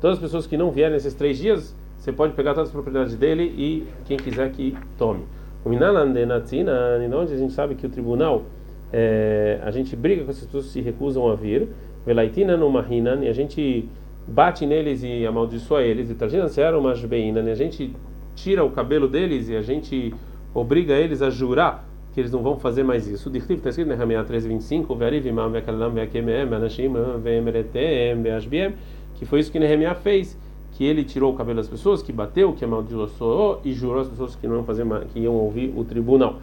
Todas 0.00 0.16
as 0.16 0.22
pessoas 0.22 0.46
que 0.46 0.56
não 0.56 0.70
vierem 0.70 0.92
nesses 0.94 1.12
três 1.12 1.36
dias, 1.36 1.74
você 1.98 2.12
pode 2.12 2.32
pegar 2.34 2.54
todas 2.54 2.68
as 2.68 2.72
propriedades 2.72 3.16
dele 3.16 3.42
e 3.56 3.86
quem 4.04 4.16
quiser 4.16 4.50
que 4.52 4.76
tome. 4.96 5.24
O 5.64 5.68
Minalan 5.68 6.12
de 6.12 6.24
Natsina, 6.24 6.72
onde 7.14 7.34
a 7.34 7.36
gente 7.36 7.52
sabe 7.52 7.74
que 7.74 7.84
o 7.84 7.88
tribunal, 7.88 8.44
é, 8.92 9.60
a 9.62 9.70
gente 9.70 9.94
briga 9.96 10.24
com 10.24 10.30
essas 10.30 10.44
pessoas 10.44 10.66
que 10.66 10.72
se 10.72 10.80
recusam 10.80 11.28
a 11.28 11.34
vir. 11.34 11.68
Velaitina 12.06 12.56
no 12.56 12.70
Mahinan, 12.70 13.24
e 13.24 13.28
a 13.28 13.32
gente 13.32 13.86
bate 14.26 14.64
neles 14.64 15.02
e 15.02 15.26
amaldiçoa 15.26 15.82
eles, 15.82 16.10
e 16.10 16.14
Tarjinanciaram 16.14 16.80
Mashbeina, 16.80 17.42
né? 17.42 17.52
a 17.52 17.54
gente 17.54 17.92
tira 18.34 18.64
o 18.64 18.70
cabelo 18.70 19.08
deles 19.08 19.48
e 19.48 19.56
a 19.56 19.62
gente 19.62 20.14
obriga 20.54 20.94
eles 20.94 21.20
a 21.20 21.28
jurar 21.28 21.86
que 22.14 22.20
eles 22.20 22.32
não 22.32 22.42
vão 22.42 22.58
fazer 22.58 22.82
mais 22.82 23.06
isso. 23.06 23.28
O 23.28 23.32
Dirtiv 23.32 23.58
está 23.58 23.70
escrito 23.70 23.88
em 23.88 23.96
Nehemiah 23.96 24.24
13:25, 24.24 24.96
Verivimam 24.96 25.50
ve'kalam 25.50 25.92
ve'akemem 25.92 26.46
ve'anashim 26.46 26.92
ve'emretem 27.22 28.22
ve'ashbiem, 28.22 28.74
que 29.16 29.26
foi 29.26 29.40
isso 29.40 29.52
que 29.52 29.58
Nehemiah 29.58 29.94
fez, 29.94 30.38
que 30.78 30.84
ele 30.84 31.02
tirou 31.02 31.34
o 31.34 31.36
cabelo 31.36 31.56
das 31.56 31.66
pessoas, 31.66 32.04
que 32.04 32.12
bateu, 32.12 32.52
que 32.52 32.64
amaldiçoou 32.64 33.60
e 33.64 33.72
jurou 33.72 34.00
as 34.00 34.06
pessoas 34.06 34.36
que 34.36 34.46
não 34.46 34.58
iam 34.58 34.64
fazer 34.64 34.86
que 35.12 35.18
iam 35.18 35.34
ouvir 35.34 35.74
o 35.76 35.82
tribunal. 35.82 36.36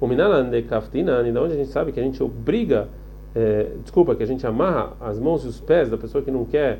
O 0.00 0.08
de 0.08 0.62
Kaftina, 0.62 1.20
onde 1.20 1.52
a 1.52 1.56
gente 1.56 1.68
sabe 1.68 1.92
que 1.92 2.00
a 2.00 2.02
gente 2.02 2.22
obriga, 2.22 2.88
é, 3.34 3.72
desculpa, 3.82 4.14
que 4.14 4.22
a 4.22 4.26
gente 4.26 4.46
amarra 4.46 4.94
as 4.98 5.18
mãos 5.18 5.44
e 5.44 5.48
os 5.48 5.60
pés 5.60 5.90
da 5.90 5.98
pessoa 5.98 6.24
que 6.24 6.30
não 6.30 6.46
quer 6.46 6.78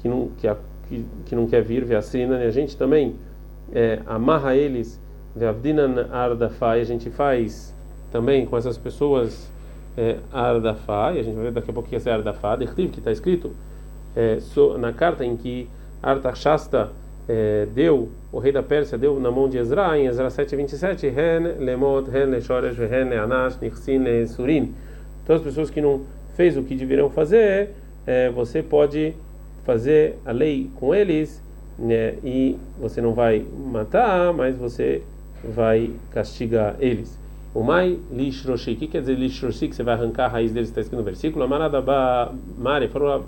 que 0.00 0.08
não, 0.08 0.28
que, 0.38 0.48
que, 0.88 1.04
que 1.26 1.34
não 1.34 1.48
quer 1.48 1.62
vir, 1.62 1.84
Veassina, 1.84 2.36
a 2.38 2.50
gente 2.52 2.76
também 2.76 3.16
é, 3.72 3.98
amarra 4.06 4.54
eles, 4.54 5.00
Veavdinan 5.34 6.06
Ardafai, 6.12 6.80
a 6.80 6.84
gente 6.84 7.10
faz 7.10 7.74
também 8.12 8.46
com 8.46 8.56
essas 8.56 8.78
pessoas 8.78 9.50
é, 9.98 10.18
Ardafai, 10.32 11.18
a 11.18 11.24
gente 11.24 11.34
vai 11.34 11.46
ver 11.46 11.52
daqui 11.54 11.72
a 11.72 11.74
pouco 11.74 11.88
que 11.88 11.96
é 11.96 12.12
Ardafai, 12.12 12.58
que 12.68 12.98
está 13.00 13.10
escrito 13.10 13.50
é, 14.14 14.38
so, 14.38 14.78
na 14.78 14.92
carta 14.92 15.24
em 15.24 15.36
que 15.36 15.68
Artaxasta 16.06 16.90
é, 17.28 17.66
deu, 17.74 18.08
o 18.30 18.38
rei 18.38 18.52
da 18.52 18.62
Pérsia 18.62 18.96
deu 18.96 19.18
na 19.18 19.28
mão 19.28 19.48
de 19.48 19.58
Ezra, 19.58 19.98
em 19.98 20.06
Ezra 20.06 20.28
7:27, 20.30 21.06
Hen 21.06 21.64
lemot, 21.64 22.08
hen 22.08 22.26
leshoresh, 22.26 22.78
hen 22.78 23.08
leanash, 23.10 23.58
nixin 23.60 24.26
surin. 24.28 24.72
Todas 25.26 25.42
as 25.42 25.48
pessoas 25.48 25.68
que 25.68 25.80
não 25.80 26.02
fez 26.36 26.56
o 26.56 26.62
que 26.62 26.76
deveriam 26.76 27.10
fazer, 27.10 27.70
é, 28.06 28.30
você 28.30 28.62
pode 28.62 29.14
fazer 29.64 30.16
a 30.24 30.30
lei 30.30 30.70
com 30.76 30.94
eles, 30.94 31.42
né, 31.76 32.14
e 32.22 32.56
você 32.80 33.00
não 33.00 33.12
vai 33.12 33.44
matar, 33.72 34.32
mas 34.32 34.56
você 34.56 35.02
vai 35.42 35.90
castigar 36.12 36.76
eles. 36.78 37.18
O 37.52 37.64
mai 37.64 37.98
lishroshi, 38.12 38.74
o 38.74 38.76
que 38.76 38.86
quer 38.86 39.00
dizer 39.00 39.14
lishroshi? 39.14 39.66
Que 39.66 39.74
você 39.74 39.82
vai 39.82 39.94
arrancar 39.94 40.26
a 40.26 40.28
raiz 40.28 40.52
deles, 40.52 40.68
está 40.68 40.80
escrito 40.80 40.98
no 40.98 41.04
versículo. 41.04 41.44
Amaradaba 41.44 42.32
mari, 42.56 42.86
falou 42.86 43.24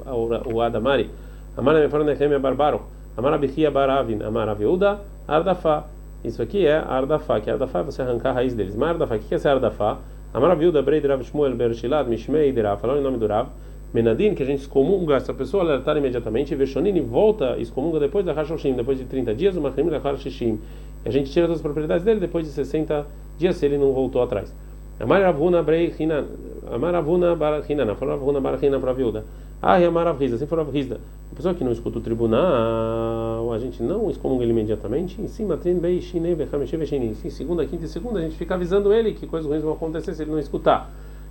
o 0.53 0.61
Adamari. 0.61 1.11
Amara 1.59 1.81
me 1.81 1.89
falou 1.89 2.07
Nehemia 2.07 2.39
barbaro. 2.39 2.83
Amara 3.17 3.37
bichia 3.37 3.69
baravin, 3.69 4.23
amara 4.23 4.55
viúda, 4.55 5.01
ardafa. 5.27 5.87
Isso 6.23 6.41
aqui 6.41 6.65
é 6.65 6.77
ardafa, 6.77 7.41
que 7.41 7.51
é 7.51 7.53
ardafa, 7.55 7.83
você 7.83 8.01
arrancar 8.01 8.31
a 8.31 8.35
raiz 8.35 8.55
deles. 8.55 8.77
Mas 8.77 8.91
ardafa, 8.91 9.17
o 9.17 9.19
que 9.19 9.35
é 9.35 9.37
essa 9.37 9.51
ardafa? 9.51 9.99
Amara 10.33 10.55
viúda, 10.55 10.81
brei 10.83 11.01
Rav 11.01 11.21
Shmuel 11.25 11.57
bershilat, 11.57 12.09
mishmei 12.09 12.53
de 12.53 12.63
Rav, 12.63 12.81
falando 12.81 13.01
em 13.01 13.03
nome 13.03 13.19
do 13.19 13.27
Rav. 13.27 13.49
Menadin, 13.93 14.37
que 14.37 14.43
a 14.45 14.47
gente 14.47 14.61
excomunga 14.61 15.17
essa 15.17 15.35
pessoa, 15.35 15.65
alertar 15.65 15.97
imediatamente, 15.97 16.55
Veshonini 16.55 17.01
volta, 17.01 17.57
excomunga 17.59 17.99
depois 17.99 18.25
da 18.25 18.33
Hashoshim, 18.33 18.75
depois 18.75 18.97
de 18.97 19.05
30 19.07 19.35
dias, 19.35 19.57
o 19.57 19.61
Machrim 19.61 19.89
da 19.89 19.99
Hashishim, 19.99 20.61
a 21.05 21.11
gente 21.11 21.33
tira 21.33 21.49
das 21.49 21.61
propriedades 21.61 22.05
dele 22.05 22.21
depois 22.21 22.47
de 22.47 22.53
60 22.53 23.05
dias 23.37 23.57
se 23.57 23.67
ele 23.67 23.79
não 23.79 23.93
voltou 23.93 24.23
atrás. 24.23 24.55
Amar 25.01 25.23
Ravuna 25.23 25.61
Breichinan, 25.63 26.25
Amar 26.71 26.93
Ravuna 26.93 27.35
Barachinan, 27.35 27.95
falou 27.97 28.15
Ravuna 28.15 28.41
Barachinan 28.41 28.79
para 28.79 28.91
a 28.93 28.95
viúva. 28.95 29.25
Ah, 29.61 29.75
Amar 29.75 30.07
Avrizda, 30.07 30.37
assim 30.37 30.47
for 30.47 30.61
Avrizda. 30.61 31.01
A 31.39 31.41
pessoa 31.41 31.55
que 31.55 31.63
não 31.63 31.71
escuta 31.71 31.99
o 31.99 32.01
tribunal, 32.01 33.53
a 33.53 33.59
gente 33.61 33.81
não 33.81 34.11
excomunga 34.11 34.43
ele 34.43 34.51
imediatamente. 34.51 35.23
Em 35.23 35.29
cima. 35.29 35.57
Sim, 35.57 37.31
segunda, 37.31 37.65
quinta 37.65 37.85
e 37.85 37.89
segunda, 37.89 38.19
a 38.19 38.23
gente 38.23 38.35
fica 38.35 38.57
avisando 38.57 38.93
ele 38.93 39.13
que 39.13 39.25
coisas 39.25 39.49
ruins 39.49 39.63
vão 39.63 39.73
acontecer 39.73 40.15
se 40.15 40.23
ele 40.25 40.33
não 40.33 40.41
escutar. 40.41 40.91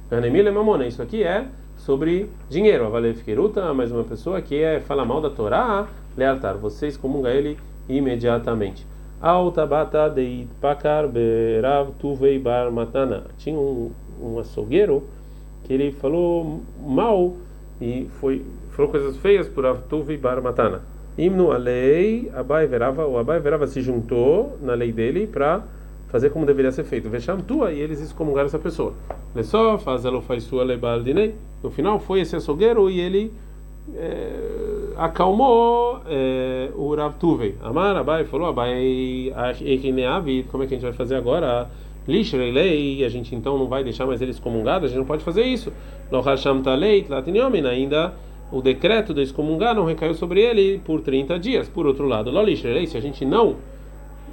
Ganemile 0.10 0.50
Mamona, 0.50 0.88
isso 0.88 1.02
aqui 1.02 1.24
é 1.24 1.48
sobre 1.76 2.30
dinheiro. 2.50 2.86
Avale 2.86 3.16
Fiqueruta, 3.16 3.74
mais 3.74 3.92
uma 3.92 4.06
pessoa 4.06 4.42
que 4.42 4.56
é 4.56 4.80
fala 4.80 5.04
mal 5.04 5.20
da 5.20 5.30
Torá, 5.30 5.90
lealtar. 6.16 6.56
Você 6.56 6.88
excomunga 6.88 7.30
ele 7.30 7.58
imediatamente. 7.90 8.88
Altabata 9.22 10.10
deit 10.10 10.48
pakar 10.62 11.06
berav 11.10 11.92
tuvei 12.00 12.40
bar 12.40 12.72
matana. 12.72 13.26
Tinha 13.38 13.60
um, 13.60 13.92
um 14.24 14.40
açougueiro 14.40 15.04
que 15.66 15.74
ele 15.74 15.92
falou 15.92 16.62
mal 16.80 17.34
e 17.82 18.08
foi 18.22 18.46
falou 18.78 18.92
coisas 18.92 19.18
feias 19.18 19.48
por 19.48 19.66
Avtuvei 19.66 20.18
bar 20.18 20.40
matana. 20.40 20.84
A 21.18 21.58
lei, 21.58 22.32
Abai 22.36 22.68
Verava, 22.68 23.08
o 23.08 23.18
Abai 23.18 23.40
Verava 23.40 23.66
se 23.66 23.82
juntou 23.82 24.56
na 24.62 24.76
lei 24.76 24.92
dele 24.92 25.26
para 25.26 25.64
fazer 26.10 26.30
como 26.30 26.46
deveria 26.46 26.72
ser 26.72 26.84
feito. 26.84 27.10
Vesham 27.10 27.40
tua 27.40 27.72
e 27.72 27.80
eles 27.82 28.00
excomungaram 28.00 28.46
essa 28.46 28.60
pessoa. 28.60 28.94
Só 29.42 29.80
faz 29.80 30.04
faz 30.22 30.44
sua 30.44 30.64
lebal 30.64 31.02
dinei. 31.02 31.34
No 31.64 31.72
final 31.72 32.00
foi 32.00 32.20
esse 32.20 32.36
açougueiro 32.36 32.88
e 32.88 33.00
ele 33.00 33.34
é, 33.96 34.30
acalmou 34.96 36.02
é, 36.08 36.70
o 36.76 36.94
Rav 36.94 37.16
Tuvei. 37.20 37.56
Amar 37.64 37.96
Abai 37.96 38.26
falou, 38.26 38.46
Abai, 38.48 39.34
como 40.52 40.64
é 40.64 40.68
que 40.68 40.76
a 40.76 40.78
gente 40.78 40.86
vai 40.86 40.94
fazer 40.94 41.16
agora? 41.16 41.68
lei, 42.08 43.04
a 43.04 43.10
gente 43.10 43.36
então 43.36 43.58
não 43.58 43.68
vai 43.68 43.84
deixar 43.84 44.06
mais 44.06 44.22
eles 44.22 44.40
comungados, 44.40 44.86
a 44.86 44.88
gente 44.88 45.00
não 45.00 45.06
pode 45.06 45.24
fazer 45.24 45.44
isso. 45.44 45.74
Ainda 47.70 48.14
o 48.52 48.62
decreto 48.62 49.14
de 49.14 49.22
excomungar 49.22 49.76
não 49.76 49.86
recaiu 49.86 50.14
sobre 50.14 50.42
ele 50.42 50.82
por 50.86 51.02
30 51.02 51.38
dias. 51.40 51.68
Por 51.68 51.86
outro 51.86 52.06
lado, 52.06 52.32
lei, 52.32 52.56
se 52.88 52.98
a 52.98 53.02
gente 53.02 53.26
não 53.26 53.56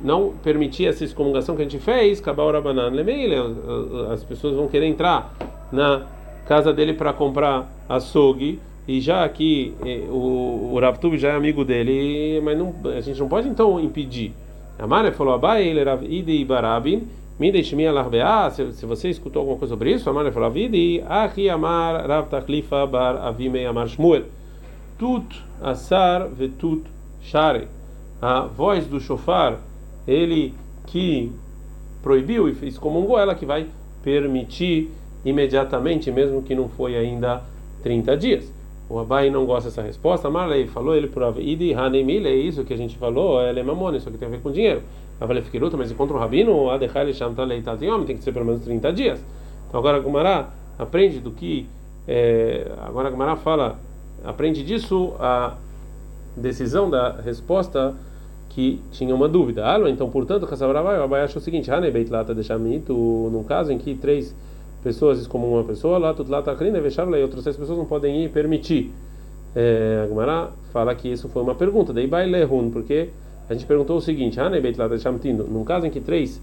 não 0.03 0.35
permitir 0.43 0.87
essa 0.87 1.05
excomungação 1.05 1.55
que 1.57 1.63
a 1.63 1.65
gente 1.65 1.79
fez, 1.79 2.21
as 4.13 4.25
pessoas 4.25 4.55
vão 4.55 4.69
querer 4.69 4.87
entrar 4.87 5.35
na 5.73 6.03
casa 6.47 6.73
dele 6.73 6.93
para 6.93 7.13
comprar 7.13 7.73
açougue 7.89 8.61
e 8.87 9.01
já 9.01 9.27
que 9.29 9.75
eh, 9.85 10.05
o, 10.11 10.75
o 10.75 11.17
já 11.17 11.31
é 11.31 11.37
amigo 11.37 11.65
dele, 11.65 12.41
mas 12.43 12.59
não, 12.59 12.75
a 12.95 13.01
gente 13.01 13.19
não 13.19 13.29
pode 13.29 13.49
então 13.49 13.81
impedir. 13.81 14.33
Amar 14.79 15.11
falou 15.13 15.35
Abai, 15.35 15.67
ele 15.67 15.83
Rav 15.83 16.05
Idi 16.05 16.45
Barabin, 16.45 17.09
Mideshmi 17.39 17.85
Alarbea, 17.85 18.49
se 18.51 18.87
você 18.87 19.11
escutou 19.11 19.41
alguma 19.41 19.59
coisa 19.59 19.75
sobre 19.75 19.93
isso, 19.93 20.09
Amar 20.09 20.31
falou 20.31 20.47
Avidi, 20.47 21.03
Ahi 21.09 21.51
Amar 21.51 22.07
Rav 22.07 22.29
Tachlifa 22.29 22.87
Bar 22.87 23.17
Avime 23.17 23.67
Amar 23.67 23.89
Shmuel, 23.89 24.27
Tut 24.97 25.43
Asar 25.61 26.29
Vetut 26.29 26.85
Share, 27.21 27.67
a 28.23 28.43
voz 28.43 28.87
do 28.87 29.01
shofar, 29.01 29.59
ele 30.07 30.55
que 30.87 31.33
proibiu 32.03 32.49
e 32.49 32.69
excomungou, 32.69 33.19
ela 33.19 33.35
que 33.35 33.45
vai 33.45 33.67
permitir 34.03 34.91
imediatamente, 35.25 36.13
mesmo 36.13 36.41
que 36.41 36.55
não 36.55 36.69
foi 36.69 36.97
ainda 36.97 37.43
30 37.83 38.17
dias. 38.17 38.53
O 38.89 38.99
Abai 38.99 39.31
não 39.31 39.47
gosta 39.47 39.71
dessa 39.71 39.83
resposta. 39.83 40.29
Marley 40.29 40.67
falou 40.67 40.95
ele 40.95 41.09
por 41.09 41.23
Idi 41.41 41.73
Hanemile, 41.73 42.29
é 42.29 42.35
isso 42.35 42.65
que 42.65 42.75
a 42.75 42.77
gente 42.77 42.99
falou, 42.99 43.41
é 43.41 43.51
Lemamone, 43.51 43.99
isso 43.99 44.11
que 44.11 44.19
tem 44.19 44.29
a 44.29 44.31
ver 44.31 44.41
com 44.41 44.53
dinheiro. 44.53 44.83
Avalei 45.21 45.43
Fikiruta, 45.43 45.77
mas 45.77 45.91
encontra 45.91 46.17
um 46.17 46.21
rabino, 46.21 46.71
Adechai 46.71 47.13
Shamtalei 47.13 47.63
Tatiom, 47.63 48.05
tem 48.05 48.17
que 48.17 48.23
ser 48.23 48.33
pelo 48.33 48.45
menos 48.45 48.63
30 48.63 48.93
dias. 48.93 49.25
Então 49.69 49.79
agora 49.79 49.99
Gumará 50.01 50.51
aprende 50.79 51.21
do 51.21 51.31
que. 51.31 51.67
É, 52.07 52.71
agora 52.83 53.09
Gumará 53.11 53.37
fala, 53.37 53.79
aprende 54.23 54.63
disso 54.63 55.15
a 55.19 55.57
decisão 56.37 56.91
da 56.91 57.13
resposta 57.21 57.95
que 58.51 58.81
tinha 58.93 59.15
uma 59.15 59.29
dúvida. 59.29 59.65
Ah, 59.65 59.79
então, 59.89 60.11
portanto, 60.11 60.47
Kassabrabai, 60.47 60.99
o 60.99 61.03
Abai 61.03 61.23
achou 61.23 61.41
o 61.41 61.45
seguinte: 61.45 61.71
Hanebeit 61.71 62.11
Lata 62.11 62.35
Deixamito, 62.35 62.93
num 63.33 63.43
caso 63.45 63.73
em 63.73 63.79
que 63.79 63.95
três 63.95 64.35
pessoas 64.85 65.27
como 65.27 65.51
uma 65.51 65.65
pessoa, 65.65 65.97
lá 65.97 66.13
tudo 66.13 66.31
lá 66.31 66.41
está 66.41 66.55
crendo, 66.55 66.77
e 67.19 67.23
outras 67.23 67.43
seis 67.43 67.57
pessoas 67.57 67.79
não 67.79 67.87
podem 67.87 68.25
ir 68.25 68.29
permitir. 68.29 68.93
É, 69.57 70.05
a 70.05 70.07
fala 70.73 70.95
que 70.95 71.09
isso 71.09 71.29
foi 71.29 71.43
uma 71.43 71.55
pergunta, 71.55 71.93
daí 71.93 72.07
Bailehun, 72.07 72.71
porque 72.71 73.09
a 73.49 73.55
gente 73.55 73.65
perguntou 73.67 73.97
o 73.97 74.01
seguinte: 74.01 74.39
ah, 74.39 74.51
num 75.33 75.65
caso 75.65 75.87
em 75.87 75.91
que 75.91 76.01
três 76.01 76.41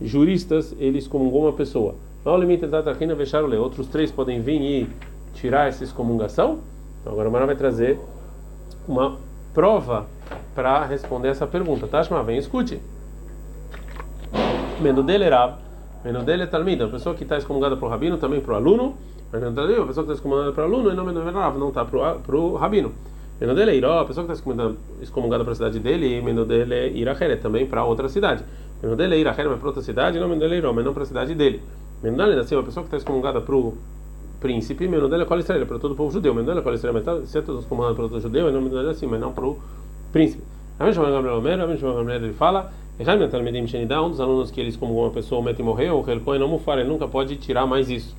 juristas 0.00 0.74
eles 0.78 1.04
excomungou 1.04 1.42
uma 1.42 1.52
pessoa, 1.52 1.96
outros 3.58 3.88
três 3.88 4.10
podem 4.12 4.40
vir 4.40 4.60
e 4.60 4.88
tirar 5.34 5.68
essa 5.68 5.82
excomungação? 5.82 6.58
Então 7.00 7.12
agora 7.12 7.28
a 7.28 7.46
vai 7.46 7.56
trazer 7.56 7.98
uma 8.86 9.16
prova 9.52 10.06
para 10.54 10.84
responder 10.84 11.28
essa 11.28 11.46
pergunta. 11.46 11.86
Tashma, 11.86 12.22
vem 12.22 12.38
escute. 12.38 12.80
Mendo 14.80 15.02
dele 15.02 15.24
era 15.24 15.58
Meno 16.04 16.22
dele 16.22 16.44
é 16.44 16.46
talmida, 16.46 16.86
a 16.86 16.88
pessoa 16.88 17.14
que 17.14 17.24
está 17.24 17.36
excomungada 17.36 17.76
para 17.76 17.86
o 17.86 17.90
rabino, 17.90 18.16
também 18.16 18.40
para 18.40 18.54
o 18.54 18.56
aluno. 18.56 18.96
Não 19.32 19.48
a 19.48 19.86
pessoa 19.86 19.86
que 19.86 20.00
está 20.00 20.12
excomungada 20.14 20.52
para 20.52 20.62
o 20.62 20.66
aluno, 20.66 20.90
e 20.90 20.94
não 20.94 21.04
não 21.04 21.68
está 21.68 21.84
para 21.84 22.36
o 22.36 22.56
rabino. 22.56 22.92
Meno 23.40 23.54
dele 23.54 23.70
é 23.70 23.76
iró, 23.76 24.00
a 24.00 24.04
pessoa 24.04 24.26
que 24.26 24.32
está 24.32 24.72
excomungada 25.00 25.44
para 25.44 25.52
a 25.52 25.56
cidade 25.56 25.78
dele, 25.78 26.18
e 26.18 26.22
meno 26.22 26.44
dele 26.44 26.74
é 26.74 26.88
irachere, 26.90 27.36
também 27.36 27.66
para 27.66 27.84
outra 27.84 28.08
cidade. 28.08 28.44
Meno 28.82 28.96
dele 28.96 29.14
é 29.14 29.18
irachere, 29.18 29.48
mas 29.48 29.58
para 29.58 29.68
outra 29.68 29.82
cidade, 29.82 30.18
não 30.18 30.28
meno 30.28 30.40
dele 30.40 30.56
é 30.56 30.58
iró, 30.58 30.72
mas 30.72 30.84
não 30.84 30.92
para 30.92 31.04
a 31.04 31.06
cidade 31.06 31.34
dele. 31.34 31.62
Meno 32.02 32.16
dele 32.16 32.36
é 32.36 32.40
assim, 32.40 32.58
a 32.58 32.62
pessoa 32.62 32.82
que 32.82 32.88
está 32.88 32.96
excomungada 32.96 33.40
para 33.40 33.54
o 33.54 33.76
príncipe, 34.40 34.88
meno 34.88 35.08
dele 35.08 35.22
é 35.22 35.26
qual 35.26 35.38
estrela, 35.38 35.64
para 35.64 35.78
todo 35.78 35.92
o 35.92 35.94
povo 35.94 36.10
judeu. 36.10 36.34
Meno 36.34 36.46
dele 36.46 36.60
é 36.60 36.62
qual 36.62 36.74
estrela, 36.74 36.94
mas 36.94 37.04
tá, 37.04 37.20
se 37.24 37.38
é 37.38 37.42
todo 37.42 37.60
excomungado 37.60 37.94
para 37.94 38.04
outro 38.04 38.20
judeu, 38.20 38.50
não 38.50 38.60
meno 38.60 38.74
dele 38.74 38.88
é 38.88 38.90
assim, 38.90 39.06
mas 39.06 39.20
não 39.20 39.32
para 39.32 39.46
o 39.46 39.58
príncipe. 40.12 40.42
A 40.78 40.90
chama 40.92 41.10
Gabriel 41.10 41.38
Homero, 41.38 41.62
a 41.62 41.76
chama 41.76 41.94
Gabriel, 41.94 42.24
ele 42.24 42.32
fala 42.32 42.72
um 43.00 44.10
dos 44.10 44.20
alunos 44.20 44.50
que 44.50 44.60
eles, 44.60 44.76
como 44.76 45.00
uma 45.00 45.10
pessoa, 45.10 45.42
mete 45.42 45.60
e 45.60 45.62
morreu, 45.62 46.04
o 46.06 46.10
Helkoen 46.10 46.38
não 46.38 46.48
mufar, 46.48 46.78
ele 46.78 46.88
nunca 46.88 47.08
pode 47.08 47.36
tirar 47.36 47.66
mais 47.66 47.88
isso. 47.88 48.14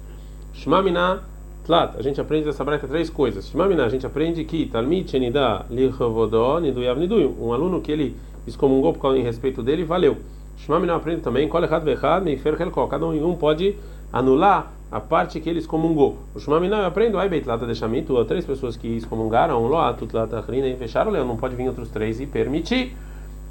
Shmamina 0.54 1.22
Tlat, 1.64 1.96
a 1.96 2.02
gente 2.02 2.20
aprende 2.20 2.46
dessa 2.46 2.64
breita 2.64 2.88
três 2.88 3.08
coisas. 3.08 3.48
Shmamina, 3.48 3.86
a 3.86 3.90
gente 3.90 4.08
aprende 4.08 4.44
que 4.44 4.66
Talmid 4.66 5.08
Shenida 5.08 5.68
Lichovodó 5.70 6.60
Niduyav 6.60 7.00
Niduyu, 7.00 7.38
um 7.40 7.54
aluno 7.54 7.80
que 7.80 7.92
ele 7.92 8.16
excomungou 8.48 8.92
por 8.92 9.02
causa 9.02 9.20
em 9.20 9.22
respeito 9.22 9.62
dele, 9.62 9.84
valeu. 9.84 10.18
Shmamina 10.58 10.96
aprende 10.96 11.22
também, 11.22 11.48
Kol 11.48 11.64
Echad 11.64 11.84
Vechad 11.84 12.24
Meifer 12.24 12.60
Helko, 12.60 12.88
cada 12.88 13.06
um 13.06 13.36
pode 13.36 13.76
anular 14.12 14.74
a 14.92 15.00
parte 15.00 15.40
que 15.40 15.48
ele 15.48 15.60
excomungou. 15.60 16.18
O 16.34 16.40
Shmamina 16.40 16.78
eu 16.78 16.86
aprendo, 16.88 17.20
Ai 17.20 17.30
Beitlata 17.30 17.68
Deixamitu, 17.68 18.26
três 18.26 18.44
pessoas 18.46 18.76
que 18.76 18.88
excomungaram, 18.88 19.64
Loat 19.68 20.08
Tlata 20.08 20.42
Rina 20.42 20.68
e 20.68 20.76
fecharam, 20.76 21.12
não 21.12 21.38
pode 21.38 21.56
vir 21.56 21.68
outros 21.68 21.90
três 21.90 22.20
e 22.20 22.26
permitir. 22.26 22.96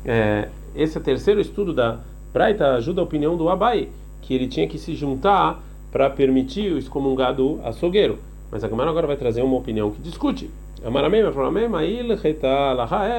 É, 0.05 0.49
esse 0.75 0.99
é 0.99 1.01
terceiro 1.01 1.41
estudo 1.41 1.73
da 1.73 1.99
Braita 2.33 2.75
ajuda 2.75 3.01
a 3.01 3.05
opinião 3.05 3.37
do 3.37 3.49
Abai, 3.49 3.89
que 4.23 4.35
ele 4.35 4.47
tinha 4.47 4.69
que 4.69 4.79
se 4.79 4.95
juntar 4.95 5.63
para 5.91 6.09
permitir 6.09 6.73
o 6.73 6.79
excomungado 6.79 7.61
açougueiro. 7.65 8.19
Mas 8.51 8.63
a 8.65 8.69
Gemara 8.69 8.91
agora 8.91 9.07
vai 9.07 9.17
trazer 9.17 9.43
uma 9.43 9.57
opinião 9.57 9.91
que 9.91 10.01
discute. 10.01 10.51
Amaramema, 10.85 11.31
Faramema, 11.31 11.85
Il, 11.85 12.17
Reta, 12.17 12.49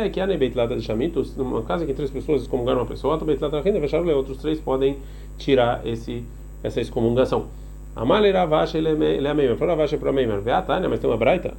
é 0.03 0.09
que 0.09 0.19
a 0.19 0.25
Nebeitlata 0.25 0.75
de 0.75 0.81
Shamitos, 0.81 1.35
numa 1.35 1.61
casa 1.61 1.85
que 1.85 1.93
três 1.93 2.09
pessoas 2.09 2.41
excomungaram 2.41 2.79
uma 2.79 2.87
pessoa, 2.87 3.17
Beitlata 3.17 3.61
Renda, 3.61 3.79
fecharam 3.79 4.07
outros 4.15 4.37
três 4.37 4.59
podem 4.59 4.97
tirar 5.37 5.85
esse, 5.85 6.23
essa 6.63 6.81
excomungação. 6.81 7.47
Amale 7.95 8.31
Ravash, 8.31 8.75
ele 8.75 8.89
é 8.89 9.33
meio, 9.33 9.55
Ravash 9.57 9.95
para 9.95 10.11
Meimer, 10.11 10.41
Veatania, 10.41 10.89
mas 10.89 10.99
tem 10.99 11.09
uma 11.09 11.17
Braita 11.17 11.53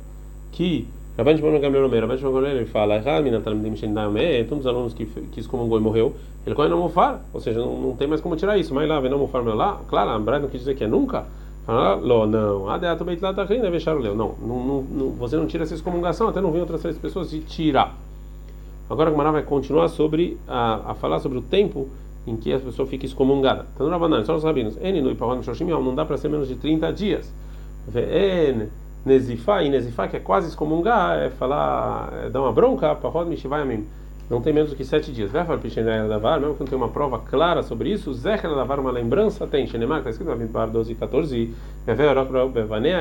que 0.50 0.88
Rabban 1.16 1.37
Shimon 1.37 1.61
Gamliel 1.61 1.85
Omer, 1.85 2.00
Rabban 2.00 2.16
Shimon 2.16 2.33
Gamliel 2.33 2.57
ele 2.57 2.66
fala, 2.66 3.02
um 4.50 4.57
dos 4.57 4.66
alunos 4.66 4.95
que 4.95 5.04
que 5.04 5.40
excomungou 5.40 5.78
e 5.78 5.81
morreu, 5.81 6.14
ele 6.47 6.54
corre 6.54 6.69
não 6.69 6.78
mofar, 6.78 7.23
ou 7.33 7.40
seja, 7.40 7.61
não, 7.61 7.78
não 7.81 7.97
tem 7.97 8.09
mais 8.09 8.21
como 8.21 8.35
tirar 8.35 8.57
isso, 8.57 8.75
mas 8.75 8.88
lá, 8.88 8.99
vem 8.99 9.11
não 9.11 9.19
mofar 9.19 9.42
meu 9.42 9.54
lá, 9.54 9.78
claro, 9.88 10.11
a 10.11 10.19
Brad 10.19 10.42
não 10.42 10.49
quis 10.49 10.61
dizer 10.61 10.75
que 10.75 10.85
é 10.85 10.88
nunca, 10.88 11.26
fala, 11.66 11.97
lo, 11.97 12.26
não, 12.26 12.69
adeato 12.69 13.04
beit 13.04 13.23
lá 13.23 13.35
tá 13.35 13.45
rindo, 13.45 13.71
deixar 13.71 13.95
o 13.95 13.99
leu, 13.99 14.14
não, 14.14 14.35
não, 14.40 14.83
não, 14.83 15.11
você 15.11 15.37
não 15.37 15.47
tira 15.47 15.64
essa 15.64 15.75
excomungação, 15.75 16.28
até 16.28 16.40
não 16.40 16.50
vem 16.50 16.62
outras 16.62 16.81
três 16.81 16.97
pessoas 16.97 17.31
de 17.31 17.40
tirar. 17.40 17.95
Agora 18.88 19.09
a 19.09 19.12
Gemara 19.12 19.33
vai 19.33 19.42
continuar 19.42 19.88
sobre, 19.88 20.38
a, 20.49 20.92
a 20.92 20.95
falar 20.95 21.21
sobre 21.21 21.38
o 21.38 21.42
tempo 21.42 21.88
em 22.26 22.37
que 22.37 22.52
a 22.52 22.59
pessoa 22.59 22.87
fica 22.87 23.07
excomungada. 23.07 23.66
Então, 23.75 23.87
no 23.87 23.92
Rabanan, 23.92 24.25
só 24.25 24.37
os 24.37 24.45
rabinos, 24.45 24.76
não 24.76 25.95
dá 25.95 26.04
para 26.04 26.16
ser 26.16 26.28
menos 26.28 26.47
de 26.47 26.57
30 26.57 26.92
dias. 26.92 27.33
Vn 27.88 28.69
Nezifá, 29.04 29.62
e 29.62 29.71
Nezifá, 29.71 30.06
que 30.06 30.16
é 30.16 30.21
quase 30.21 30.49
excomungar, 30.49 31.18
é 31.18 31.30
falar, 31.30 32.12
é 32.25 32.30
dar 32.30 32.40
uma 32.40 32.52
bronca, 32.52 32.94
para 32.94 33.25
Mishivayamim. 33.25 33.87
Não 34.30 34.40
tem 34.40 34.52
menos 34.52 34.71
do 34.71 34.76
que 34.76 34.85
sete 34.85 35.12
dias. 35.12 35.30
Vai 35.30 35.44
falar 35.44 35.61
Davar, 36.09 36.40
mesmo 36.40 36.54
que 36.54 36.61
não 36.61 36.66
tem 36.66 36.78
uma 36.78 36.88
prova 36.88 37.18
clara 37.18 37.62
sobre 37.62 37.90
isso, 37.90 38.12
Zecher 38.14 38.49
Davar, 38.54 38.80
uma 38.80 38.90
lembrança, 38.90 39.47
tem. 39.47 39.66
Shenemar, 39.66 39.99
está 39.99 40.11
escrito 40.11 40.35
no 40.35 40.49
Bar 40.49 40.66
12 40.66 40.92
e 40.92 40.94
14, 40.94 41.54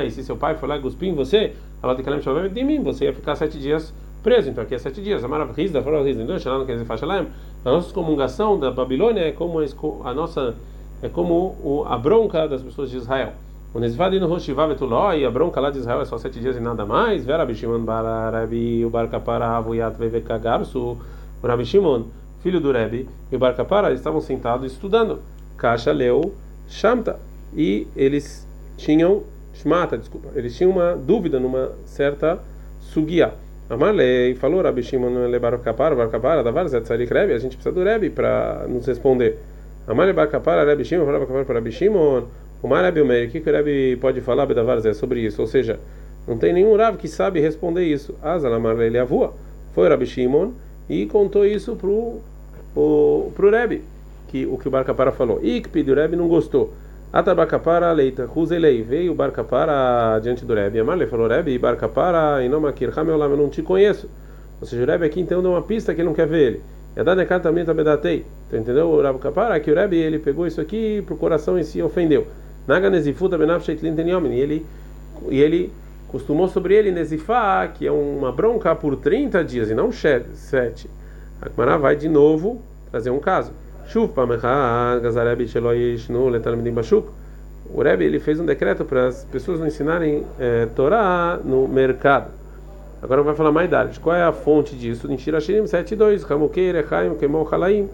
e 0.06 0.10
se 0.10 0.24
seu 0.24 0.36
pai 0.36 0.56
for 0.56 0.68
lá 0.68 0.78
cuspir 0.78 1.08
em 1.08 1.14
você, 1.14 1.54
ela 1.82 1.94
tem 1.94 2.04
que 2.04 2.48
de 2.50 2.64
mim, 2.64 2.82
você 2.82 3.06
ia 3.06 3.14
ficar 3.14 3.34
sete 3.36 3.58
dias 3.58 3.94
preso. 4.22 4.50
Então 4.50 4.62
aqui 4.62 4.74
é 4.74 4.78
sete 4.78 5.02
dias. 5.02 5.24
Amarav 5.24 5.52
Rizda, 5.52 5.82
falou 5.82 6.04
Rizda, 6.04 6.22
então, 6.22 6.38
Shalom, 6.38 6.64
que 6.64 6.84
faz 6.84 7.00
Shalom, 7.00 7.26
A 7.64 7.70
nossa 7.70 7.88
excomungação 7.88 8.58
da 8.58 8.70
Babilônia 8.70 9.20
é 9.22 9.32
como 9.32 9.58
a 10.04 10.14
nossa 10.14 10.54
é 11.02 11.08
como 11.08 11.84
a 11.88 11.98
bronca 11.98 12.46
das 12.46 12.62
pessoas 12.62 12.90
de 12.90 12.96
Israel. 12.96 13.32
O 13.74 13.80
Nezvad 13.80 14.20
no 14.20 14.26
Roshivav 14.26 14.70
Etuló, 14.70 15.14
e 15.14 15.24
a 15.24 15.30
bronca 15.30 15.58
lá 15.58 15.70
de 15.70 15.78
Israel 15.78 16.02
é 16.02 16.04
só 16.04 16.18
sete 16.18 16.38
dias 16.38 16.54
e 16.56 16.60
nada 16.60 16.84
mais. 16.84 17.24
Vera 17.24 17.46
Bishimon 17.46 17.80
Barabi, 17.80 18.84
o 18.84 18.90
Barcapara 18.90 19.46
Avuyat 19.46 19.96
Vevekagarsu, 19.96 20.98
o 21.42 21.46
Rabi 21.46 21.64
Shimon, 21.64 22.04
filho 22.42 22.60
do 22.60 22.70
Rebbe, 22.70 23.08
e 23.30 23.36
o 23.36 23.38
Barcapara 23.38 23.90
estavam 23.94 24.20
sentados 24.20 24.70
estudando. 24.70 25.20
Caixa 25.56 25.90
leu 25.90 26.34
Shamta. 26.68 27.18
E 27.54 27.86
eles 27.96 28.46
tinham, 28.76 29.22
Shmata, 29.54 29.96
desculpa, 29.96 30.28
eles 30.34 30.54
tinham 30.54 30.70
uma 30.70 30.94
dúvida 30.94 31.40
numa 31.40 31.70
certa 31.86 32.40
sugia. 32.78 33.32
Amarlei 33.70 34.34
falou 34.34 34.60
Rabi 34.60 34.82
Shimon 34.82 35.28
le 35.28 35.38
Barcapara, 35.38 35.94
Barcapara, 35.94 36.42
Davar 36.42 36.68
Zetzarik 36.68 37.10
Rebbe, 37.10 37.32
a 37.32 37.38
gente 37.38 37.56
precisa 37.56 37.74
do 37.74 37.82
Rebbe 37.82 38.10
para 38.10 38.66
nos 38.68 38.86
responder. 38.86 39.38
Amarlei 39.86 40.12
Barcapara, 40.12 40.62
Rabi 40.62 40.84
Shimon, 40.84 41.06
falou 41.06 41.20
Barcapara 41.20 41.44
para 41.46 41.54
Rabi 41.54 41.72
Shimon. 41.72 42.24
O 42.62 42.68
Marabi 42.68 43.00
Omer, 43.00 43.26
o 43.26 43.30
que 43.30 43.38
o 43.38 43.44
Rebbe 43.44 43.96
pode 43.96 44.20
falar, 44.20 44.46
Bedavar 44.46 44.78
Zé, 44.80 44.92
sobre 44.92 45.20
isso? 45.20 45.40
Ou 45.40 45.48
seja, 45.48 45.80
não 46.28 46.38
tem 46.38 46.52
nenhum 46.52 46.76
Rav 46.76 46.96
que 46.96 47.08
sabe 47.08 47.40
responder 47.40 47.84
isso. 47.84 48.14
Azalamar 48.22 48.78
ele 48.80 48.98
avua. 48.98 49.34
Foi 49.74 49.86
o 49.86 49.90
Rabi 49.90 50.06
Shimon 50.06 50.52
e 50.88 51.06
contou 51.06 51.44
isso 51.44 51.74
pro 51.74 52.20
o 52.74 53.32
pro 53.34 53.50
Rebbe, 53.50 53.82
que 54.28 54.46
o 54.46 54.56
que 54.56 54.68
o 54.68 54.70
Barcapara 54.70 55.10
falou. 55.10 55.40
Ikpid, 55.42 55.90
o 55.90 55.94
Rebbe 55.94 56.16
não 56.16 56.28
gostou. 56.28 56.72
Atabacapara 57.12 57.92
leita, 57.92 58.24
Ruzelei, 58.24 58.80
veio 58.82 59.12
o 59.12 59.14
Barcapara 59.14 60.18
diante 60.20 60.44
do 60.44 60.54
Rebbe. 60.54 60.78
Amarle 60.80 61.06
falou, 61.06 61.28
Rebbe, 61.28 61.58
Barcapara, 61.58 62.42
Inomakir, 62.42 62.96
Hameolam, 62.96 63.32
eu 63.32 63.36
não 63.36 63.48
te 63.48 63.60
conheço. 63.60 64.08
Ou 64.60 64.66
seja, 64.66 64.82
o 64.82 64.86
Rebbe 64.86 65.04
aqui 65.04 65.20
então 65.20 65.42
deu 65.42 65.50
uma 65.50 65.62
pista 65.62 65.92
que 65.92 66.00
ele 66.00 66.08
não 66.08 66.14
quer 66.14 66.26
ver 66.26 66.46
ele. 66.46 66.60
Yadanekat 66.96 67.42
também 67.42 67.64
tabedatei. 67.64 68.24
Então, 68.46 68.60
entendeu? 68.60 68.88
O 68.88 69.02
Rabi 69.02 69.18
Kapara, 69.18 69.58
que 69.60 69.70
o 69.70 69.74
Rebbe 69.74 69.96
ele 69.96 70.18
pegou 70.18 70.46
isso 70.46 70.60
aqui 70.60 71.02
pro 71.04 71.16
coração 71.16 71.58
e 71.58 71.64
se 71.64 71.82
ofendeu. 71.82 72.26
Naga 72.66 72.90
Nezifuta 72.90 73.36
Benafshet 73.36 73.82
Lintenyomin. 73.82 74.32
E 74.32 74.40
ele, 74.40 74.66
e 75.30 75.40
ele 75.40 75.72
costumou 76.08 76.48
sobre 76.48 76.74
ele 76.74 76.90
Nezifá, 76.90 77.66
que 77.68 77.86
é 77.86 77.92
uma 77.92 78.30
bronca 78.30 78.74
por 78.74 78.96
30 78.96 79.42
dias 79.44 79.70
e 79.70 79.74
não 79.74 79.90
7. 79.90 80.90
A 81.40 81.48
Gemara 81.48 81.78
vai 81.78 81.96
de 81.96 82.08
novo 82.08 82.60
trazer 82.90 83.10
um 83.10 83.18
caso. 83.18 83.52
Shuf 83.86 84.12
Pamecha 84.12 85.00
Gazarebi 85.02 85.48
Sheloish 85.48 86.08
no 86.08 86.28
Letalmidim 86.28 86.72
Bashuk. 86.72 87.08
O 87.74 87.82
Rebbe 87.82 88.04
ele 88.04 88.20
fez 88.20 88.38
um 88.38 88.44
decreto 88.44 88.84
para 88.84 89.08
as 89.08 89.24
pessoas 89.24 89.58
não 89.58 89.66
ensinarem 89.66 90.24
é, 90.38 90.66
Torá 90.66 91.40
no 91.42 91.66
mercado. 91.66 92.30
Agora 93.02 93.22
vai 93.22 93.34
falar 93.34 93.50
mais 93.50 93.66
idade. 93.66 93.98
Qual 93.98 94.14
é 94.14 94.22
a 94.22 94.32
fonte 94.32 94.76
disso? 94.76 95.10
Em 95.10 95.18
Shirashirim 95.18 95.64
7.2. 95.64 96.30
Hamukei 96.30 96.70
Rechaim 96.70 97.14
Kemol 97.16 97.48
Halaim. 97.50 97.88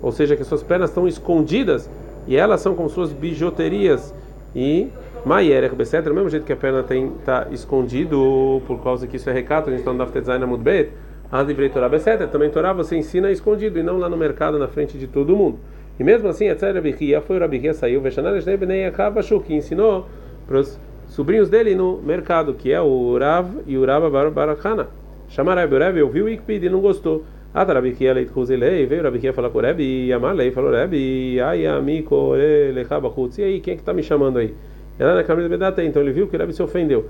Ou 0.00 0.12
seja, 0.12 0.36
que 0.36 0.44
suas 0.44 0.62
pernas 0.62 0.90
estão 0.90 1.06
escondidas 1.06 1.90
e 2.26 2.36
elas 2.36 2.60
são 2.60 2.74
como 2.74 2.88
suas 2.88 3.12
bijuterias 3.12 4.14
e 4.54 4.88
Mayer, 5.24 5.64
etc. 5.64 6.02
Do 6.02 6.14
mesmo 6.14 6.28
jeito 6.28 6.44
que 6.44 6.52
a 6.52 6.56
perna 6.56 6.82
tem 6.82 7.10
tá 7.24 7.46
escondido 7.50 8.62
por 8.66 8.82
causa 8.82 9.06
que 9.06 9.16
isso 9.16 9.28
é 9.30 9.32
recato, 9.32 9.68
a 9.68 9.72
gente 9.72 9.80
está 9.80 9.92
no 9.92 10.24
Zain 10.24 10.42
Amud 10.42 10.62
Bet, 10.62 10.90
Adivrei 11.32 11.68
Torah, 11.68 11.94
etc. 11.94 12.28
Também 12.30 12.50
Torá 12.50 12.72
você 12.72 12.96
ensina 12.96 13.30
escondido 13.30 13.78
e 13.78 13.82
não 13.82 13.98
lá 13.98 14.08
no 14.08 14.16
mercado 14.16 14.58
na 14.58 14.68
frente 14.68 14.98
de 14.98 15.06
todo 15.06 15.34
mundo. 15.34 15.58
E 15.98 16.04
mesmo 16.04 16.28
assim, 16.28 16.48
etc. 16.48 16.74
Rabihia 16.74 17.20
foi 17.20 17.38
Rabihia 17.38 17.72
saiu, 17.72 18.00
Veshanar 18.00 18.36
Eshnei 18.36 18.56
Bnei 18.56 18.84
Akavashu, 18.84 19.40
que 19.40 19.54
ensinou 19.54 20.06
para 20.46 20.58
os 20.58 20.78
sobrinhos 21.08 21.48
dele 21.48 21.74
no 21.74 22.00
mercado, 22.02 22.54
que 22.54 22.72
é 22.72 22.80
o 22.80 23.16
Rav 23.18 23.48
e 23.66 23.78
o 23.78 23.84
Rav 23.84 24.10
Barakana. 24.30 24.88
O 25.36 25.78
Rebbe 25.78 26.02
ouviu 26.02 26.28
e 26.28 26.68
não 26.68 26.80
gostou. 26.80 27.24
Rabi 27.54 27.96
Leit 28.00 28.32
Kuzilei, 28.32 28.84
veio 28.84 29.04
Rabi 29.04 29.32
falar 29.32 29.48
com 29.48 29.58
o 29.58 29.60
Rebbe, 29.60 29.84
e 29.84 30.12
Amalei 30.12 30.50
falou, 30.50 30.72
Rebbe, 30.72 31.40
ai 31.40 31.64
amigo, 31.66 32.32
lechaba 32.72 33.08
chutz, 33.14 33.38
e 33.38 33.44
aí, 33.44 33.60
quem 33.60 33.74
é 33.74 33.76
que 33.76 33.82
está 33.82 33.92
me 33.92 34.02
chamando 34.02 34.38
aí? 34.38 34.52
Ela 34.98 35.14
na 35.14 35.22
câmera 35.22 35.48
Bedata, 35.48 35.84
então 35.84 36.02
ele 36.02 36.10
viu 36.10 36.26
que 36.26 36.34
o 36.34 36.38
Rebbe 36.38 36.52
se 36.52 36.62
ofendeu. 36.62 37.08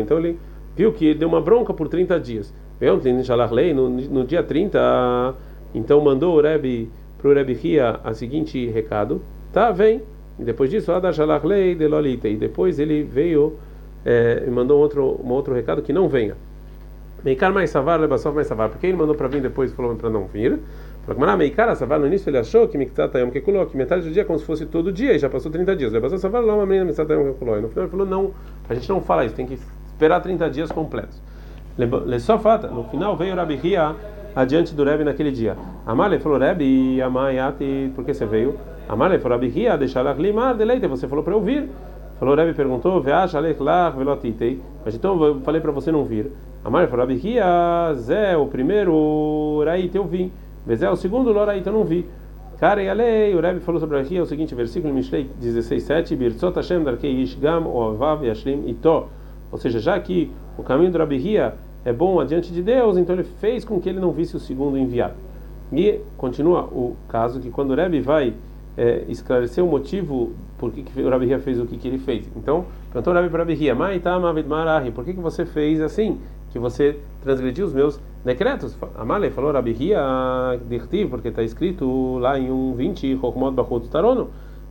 Então 0.00 0.18
ele 0.18 0.38
viu 0.74 0.92
que 0.92 1.06
ele 1.06 1.18
deu 1.18 1.28
uma 1.28 1.40
bronca 1.40 1.74
por 1.74 1.88
30 1.88 2.18
dias. 2.18 2.54
No, 2.80 3.90
no 3.90 4.24
dia 4.24 4.42
30, 4.42 5.34
então 5.74 6.00
mandou 6.00 6.36
o 6.36 6.40
Rebbe 6.40 6.88
para 7.18 7.30
o 7.30 7.34
Rebbe 7.34 7.58
a 7.80 8.14
seguinte 8.14 8.66
recado, 8.68 9.20
tá, 9.52 9.70
vem. 9.70 10.00
E 10.38 10.44
depois 10.44 10.70
disso, 10.70 10.92
Adar 10.92 11.12
Shalach 11.12 11.46
Lei 11.46 11.74
de 11.74 11.86
Lolita, 11.86 12.28
e 12.28 12.36
depois 12.36 12.78
ele 12.78 13.02
veio 13.02 13.54
é, 14.04 14.44
e 14.46 14.50
mandou 14.50 14.78
um 14.78 14.80
outro, 14.80 15.20
um 15.22 15.30
outro 15.32 15.52
recado 15.52 15.82
que 15.82 15.92
não 15.92 16.08
venha. 16.08 16.34
Meikar 17.24 17.52
mais 17.52 17.70
savar, 17.70 18.00
lebassov 18.00 18.34
mais 18.34 18.46
savar. 18.46 18.68
Porque 18.68 18.86
ele 18.86 18.96
mandou 18.96 19.14
para 19.14 19.28
vir 19.28 19.40
depois 19.40 19.72
falou 19.72 19.94
para 19.96 20.10
não 20.10 20.26
vir. 20.26 20.58
Falou, 21.06 21.36
Meikar 21.36 21.74
savar, 21.76 21.98
no 21.98 22.06
início 22.06 22.28
ele 22.30 22.38
achou 22.38 22.68
que 22.68 22.76
Miktatayom 22.76 23.30
que 23.30 23.40
que 23.40 23.76
metade 23.76 24.02
do 24.02 24.10
dia 24.10 24.22
é 24.22 24.24
como 24.24 24.38
se 24.38 24.44
fosse 24.44 24.66
todo 24.66 24.92
dia 24.92 25.14
e 25.14 25.18
já 25.18 25.28
passou 25.28 25.50
30 25.50 25.76
dias. 25.76 25.92
Lebassov 25.92 26.20
savar, 26.20 26.44
lá 26.44 26.54
uma 26.54 26.66
menina 26.66 26.84
Miktatayom 26.84 27.34
que 27.34 27.44
No 27.44 27.68
final 27.68 27.84
ele 27.84 27.88
falou, 27.88 28.06
não, 28.06 28.32
a 28.68 28.74
gente 28.74 28.88
não 28.88 29.00
fala 29.00 29.24
isso, 29.24 29.34
tem 29.34 29.46
que 29.46 29.54
esperar 29.54 30.20
30 30.20 30.50
dias 30.50 30.70
completos. 30.70 31.20
Le 31.78 32.18
só 32.18 32.38
fata, 32.40 32.66
no 32.66 32.82
final 32.84 33.16
veio 33.16 33.36
Rabi 33.36 33.54
Ria 33.54 33.94
adiante 34.34 34.74
do 34.74 34.82
Rebbe 34.82 35.04
naquele 35.04 35.30
dia. 35.30 35.56
Amale 35.86 36.18
falou, 36.18 36.38
Rebbe, 36.38 37.00
Amayati, 37.00 37.92
por 37.94 38.04
que 38.04 38.12
você 38.12 38.26
veio? 38.26 38.56
Amale 38.88 39.18
falou, 39.18 39.38
Rabi 39.38 39.48
Ria, 39.48 39.76
deixar 39.76 40.02
limar 40.18 40.56
de 40.56 40.64
leite, 40.64 40.86
você 40.86 41.06
falou 41.06 41.22
para 41.22 41.34
eu 41.34 41.40
vir. 41.40 41.68
Falou, 42.18 42.34
Rebbe 42.34 42.52
perguntou, 42.52 43.00
Veacha 43.00 43.38
lech 43.38 43.58
velotitei. 43.96 44.60
Mas 44.84 44.94
então 44.94 45.22
eu 45.22 45.40
falei 45.40 45.60
para 45.60 45.70
você 45.70 45.92
não 45.92 46.04
vir. 46.04 46.32
Amar 46.64 46.88
falou, 46.88 47.04
Abihia, 47.04 47.44
Zé, 47.94 48.36
o 48.36 48.46
primeiro, 48.46 49.62
Raíta 49.64 49.96
eu 49.96 50.04
vim. 50.04 50.30
Vezé, 50.66 50.90
o 50.90 50.96
segundo, 50.96 51.32
Loraíta 51.32 51.70
eu 51.70 51.72
não 51.72 51.84
vi. 51.84 52.06
Cara, 52.58 52.82
e 52.82 52.92
lei, 52.92 53.34
o 53.34 53.40
Rebbe 53.40 53.60
falou 53.60 53.80
sobre 53.80 53.98
Abihia, 53.98 54.22
o 54.22 54.26
seguinte 54.26 54.54
versículo, 54.54 54.92
Mishlei 54.92 55.30
16:7, 55.40 56.16
Birtzot 56.16 56.56
Hashem 56.56 56.82
darkei 56.82 57.12
Ishgam, 57.22 57.66
Oavav 57.66 58.26
Yashlim 58.26 58.68
Ito. 58.68 59.04
Ou 59.50 59.58
seja, 59.58 59.78
já 59.78 59.98
que 60.00 60.30
o 60.58 60.62
caminho 60.62 60.90
do 60.90 61.00
Abihia 61.00 61.54
é 61.84 61.92
bom 61.92 62.20
adiante 62.20 62.52
de 62.52 62.60
Deus, 62.60 62.96
então 62.96 63.14
ele 63.14 63.24
fez 63.24 63.64
com 63.64 63.80
que 63.80 63.88
ele 63.88 64.00
não 64.00 64.10
visse 64.10 64.36
o 64.36 64.40
segundo 64.40 64.76
enviado. 64.76 65.14
E 65.72 66.00
continua 66.16 66.64
o 66.64 66.96
caso 67.08 67.40
que 67.40 67.48
quando 67.48 67.70
o 67.70 67.74
Rebbe 67.74 68.00
vai 68.00 68.34
é, 68.76 69.04
esclarecer 69.08 69.64
o 69.64 69.66
motivo 69.66 70.32
por 70.58 70.72
que, 70.72 70.82
que 70.82 71.00
o 71.00 71.08
Rabi 71.08 71.36
fez 71.38 71.60
o 71.60 71.66
que, 71.66 71.76
que 71.76 71.88
ele 71.88 71.98
fez. 71.98 72.28
Então, 72.36 72.64
perguntou 72.92 73.12
o 73.12 73.16
Rabi 73.16 73.28
para 73.28 73.40
Rabi 73.40 73.54
Hia, 73.54 73.76
por 74.92 75.04
que, 75.04 75.14
que 75.14 75.20
você 75.20 75.46
fez 75.46 75.80
assim? 75.80 76.18
Que 76.50 76.58
você 76.58 76.98
transgrediu 77.22 77.66
os 77.66 77.72
meus 77.72 78.00
decretos? 78.24 78.76
Amale 78.96 79.30
falou 79.30 79.52
Rabi 79.52 79.76
Hia, 79.78 80.00
porque 81.10 81.28
está 81.28 81.42
escrito 81.42 82.18
lá 82.18 82.38
em 82.38 82.50
um 82.50 82.74
20, 82.74 83.18
Chokmot 83.20 83.54
Bachot 83.54 83.88
Tarono, 83.88 84.30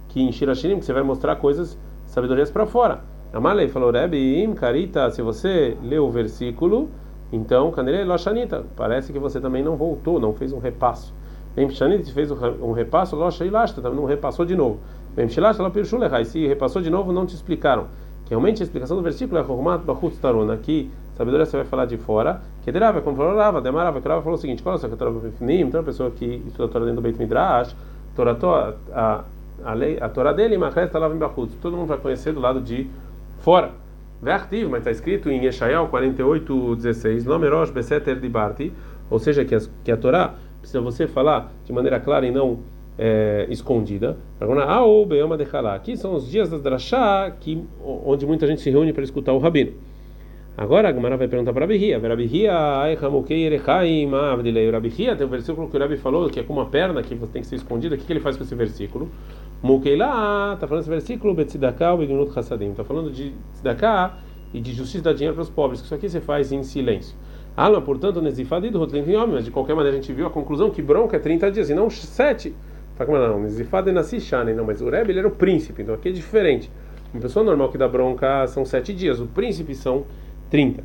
que 0.10 0.22
em 0.22 0.32
Shirashirim, 0.32 0.80
que 0.80 0.86
você 0.86 0.94
vai 0.94 1.04
mostrar 1.04 1.36
coisas, 1.36 1.78
sabedorias 2.08 2.50
para 2.50 2.66
fora. 2.66 3.02
Amale 3.32 3.68
falou 3.68 3.92
Im 4.14 4.54
Karita, 4.54 5.12
se 5.12 5.22
você 5.22 5.78
leu 5.84 6.06
o 6.06 6.12
versículo, 6.12 6.90
então, 7.32 7.72
Kanele 7.72 8.06
Loshanita, 8.06 8.66
parece 8.76 9.12
que 9.12 9.20
você 9.20 9.42
também 9.42 9.62
não 9.62 9.76
voltou, 9.76 10.20
não 10.20 10.34
fez 10.34 10.54
um 10.54 10.60
repasso. 10.60 11.14
Memshanit 11.58 12.14
fez 12.14 12.32
um 12.32 12.72
repasso, 12.72 13.16
Locha 13.16 13.44
e 13.44 13.50
Lasta, 13.50 13.82
não 13.90 14.06
repassou 14.06 14.46
de 14.46 14.56
novo. 14.56 14.80
Memshilasta, 15.16 15.62
ela 15.62 15.72
pirchulechai, 15.72 16.24
se 16.24 16.46
repassou 16.48 16.82
de 16.82 16.90
novo, 16.90 17.12
não 17.12 17.26
te 17.26 17.34
explicaram. 17.34 17.88
Que 18.26 18.30
realmente 18.30 18.62
a 18.62 18.64
explicação 18.64 18.96
do 18.96 19.02
versículo 19.04 19.40
é 19.40 19.42
Romat 19.42 19.82
Bahut 19.82 20.16
Taruna, 20.18 20.54
aqui, 20.54 20.92
sabedoria 21.18 21.46
você 21.46 21.58
vai 21.58 21.66
falar 21.66 21.86
de 21.86 21.98
fora. 21.98 22.42
Que 22.64 22.72
derava, 22.72 23.02
como 23.02 23.18
falou 23.18 23.36
Rava, 23.36 23.60
demarava, 23.60 24.00
que 24.00 24.08
Rava 24.08 24.22
falou 24.22 24.38
o 24.38 24.42
seguinte: 24.42 24.62
qual 24.62 24.76
é 24.76 24.86
a 24.86 24.90
Torá 24.90 25.12
Befnim? 25.12 25.62
Então, 25.62 25.82
a 25.82 25.84
pessoa 25.84 26.12
que 26.12 26.44
estuda 26.48 26.66
a 26.66 26.68
Torá 26.68 26.86
dentro 26.86 27.02
do 27.02 27.04
Beit 27.04 27.20
Midrash, 27.20 27.76
Torá, 28.16 28.38
a, 28.94 29.24
a, 29.64 29.74
lei, 29.74 29.98
a 30.00 30.08
Torá 30.08 30.32
dele, 30.32 30.58
Machrez 30.58 30.92
Talav 30.92 31.14
em 31.14 31.18
Bahut, 31.18 31.52
todo 31.62 31.76
mundo 31.76 31.88
vai 31.88 31.98
conhecer 31.98 32.32
do 32.34 32.40
lado 32.40 32.62
de 32.62 32.88
fora. 33.40 33.72
Vertiv, 34.22 34.70
mas 34.70 34.80
está 34.80 34.92
escrito 34.92 35.30
em 35.30 35.46
Yeshayahu 35.46 35.90
48, 35.90 36.76
16, 36.76 37.26
Nomerosh 37.26 37.70
Beseter 37.70 38.20
de 38.20 38.28
Barti, 38.28 38.74
ou 39.12 39.20
seja, 39.20 39.46
que 39.46 39.54
a, 39.54 39.60
que 39.84 39.92
a 39.92 39.98
Torá 39.98 40.34
precisa 40.60 40.82
você 40.82 41.08
falar 41.08 41.52
de 41.66 41.72
maneira 41.72 42.00
clara 42.00 42.26
e 42.26 42.32
não 42.32 42.60
é, 42.98 43.46
escondida. 43.50 44.18
Aqui 45.76 45.96
são 45.96 46.16
os 46.16 46.30
dias 46.30 46.50
da 46.50 46.58
Drashá, 46.58 47.32
que, 47.40 47.64
onde 47.84 48.26
muita 48.26 48.48
gente 48.48 48.62
se 48.62 48.70
reúne 48.70 48.92
para 48.92 49.04
escutar 49.04 49.34
o 49.34 49.38
rabino. 49.38 49.74
Agora 50.58 50.90
a 50.90 50.92
Gemara 50.92 51.16
vai 51.16 51.28
perguntar 51.28 51.54
para 51.54 51.66
Rabihia. 51.66 52.00
Rabihia, 52.00 52.52
Rabihia, 54.72 55.16
tem 55.16 55.28
o 55.28 55.30
versículo 55.30 55.70
que 55.70 55.78
o 55.78 55.80
Rabi 55.80 55.98
falou, 55.98 56.28
que 56.32 56.40
é 56.40 56.44
com 56.44 56.52
uma 56.52 56.66
perna 56.66 57.04
que 57.04 57.16
tem 57.16 57.44
que 57.44 57.48
ser 57.48 57.58
escondida. 57.58 57.94
O 57.94 57.98
que, 58.00 58.06
que 58.06 58.12
ele 58.12 58.20
faz 58.20 58.36
com 58.36 58.44
esse 58.44 58.56
versículo? 58.56 59.08
Mukeila, 59.62 60.54
está 60.56 60.68
falando 60.68 60.82
esse 60.82 60.90
versículo, 60.90 61.36
Betzidaká, 61.36 61.96
Begnut 61.96 62.32
Hassadim. 62.38 62.72
Está 62.72 62.84
falando 62.84 63.12
de 63.12 63.34
Tzidaká 63.54 64.18
e 64.52 64.60
de 64.60 64.74
justiça 64.74 65.04
da 65.04 65.14
dinheiro 65.14 65.36
para 65.36 65.44
os 65.44 65.50
pobres. 65.52 65.80
Isso 65.80 65.94
aqui 65.94 66.10
você 66.10 66.20
faz 66.20 66.52
em 66.52 66.64
silêncio. 66.64 67.16
Alma, 67.56 67.80
portanto, 67.80 68.20
Nezifad 68.20 68.66
e 68.66 68.72
do 68.72 68.80
mas 69.28 69.46
de 69.46 69.52
qualquer 69.52 69.76
maneira 69.76 69.96
a 69.96 70.02
gente 70.02 70.12
viu 70.12 70.26
a 70.26 70.30
conclusão 70.32 70.72
que 70.72 70.82
bronca 70.82 71.18
é 71.18 71.20
30 71.20 71.52
dias 71.52 71.70
e 71.70 71.76
não 71.76 71.88
7. 71.88 72.56
Fala, 72.96 73.28
não, 73.28 73.42
Nezifad 73.42 73.88
e 73.88 73.92
Nassishane, 73.92 74.54
não, 74.54 74.66
mas 74.66 74.82
o 74.82 74.90
Rebbe 74.90 75.12
ele 75.12 75.20
era 75.20 75.28
o 75.28 75.32
príncipe, 75.32 75.84
então 75.84 75.94
aqui 75.94 76.10
é 76.10 76.12
diferente. 76.12 76.72
Uma 77.14 77.22
pessoa 77.22 77.46
normal 77.46 77.70
que 77.70 77.78
dá 77.78 77.88
bronca 77.88 78.48
são 78.48 78.66
7 78.66 78.92
dias, 78.92 79.20
o 79.20 79.28
príncipe 79.28 79.76
são 79.76 80.06
30. 80.50 80.84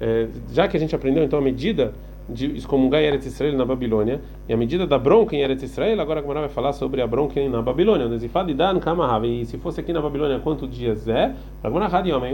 É, 0.00 0.28
já 0.52 0.68
que 0.68 0.76
a 0.76 0.80
gente 0.80 0.94
aprendeu 0.94 1.24
então 1.24 1.38
a 1.38 1.42
medida 1.42 1.92
de 2.28 2.54
excomungar 2.56 3.00
em 3.00 3.06
Eretz 3.06 3.26
Israel 3.26 3.56
na 3.56 3.64
Babilônia, 3.64 4.20
e 4.48 4.52
a 4.52 4.56
medida 4.56 4.86
da 4.86 4.98
bronca 4.98 5.34
em 5.34 5.40
Eretz 5.40 5.62
Israel, 5.62 6.00
agora 6.00 6.20
a 6.20 6.22
Gemara 6.22 6.40
vai 6.40 6.48
falar 6.50 6.72
sobre 6.74 7.00
a 7.00 7.06
bronca 7.06 7.40
na 7.48 7.62
Babilônia. 7.62 8.06
E 8.06 9.46
se 9.46 9.58
fosse 9.58 9.80
aqui 9.80 9.92
na 9.92 10.00
Babilônia, 10.00 10.38
quantos 10.38 10.70
dias 10.70 11.08
é? 11.08 11.34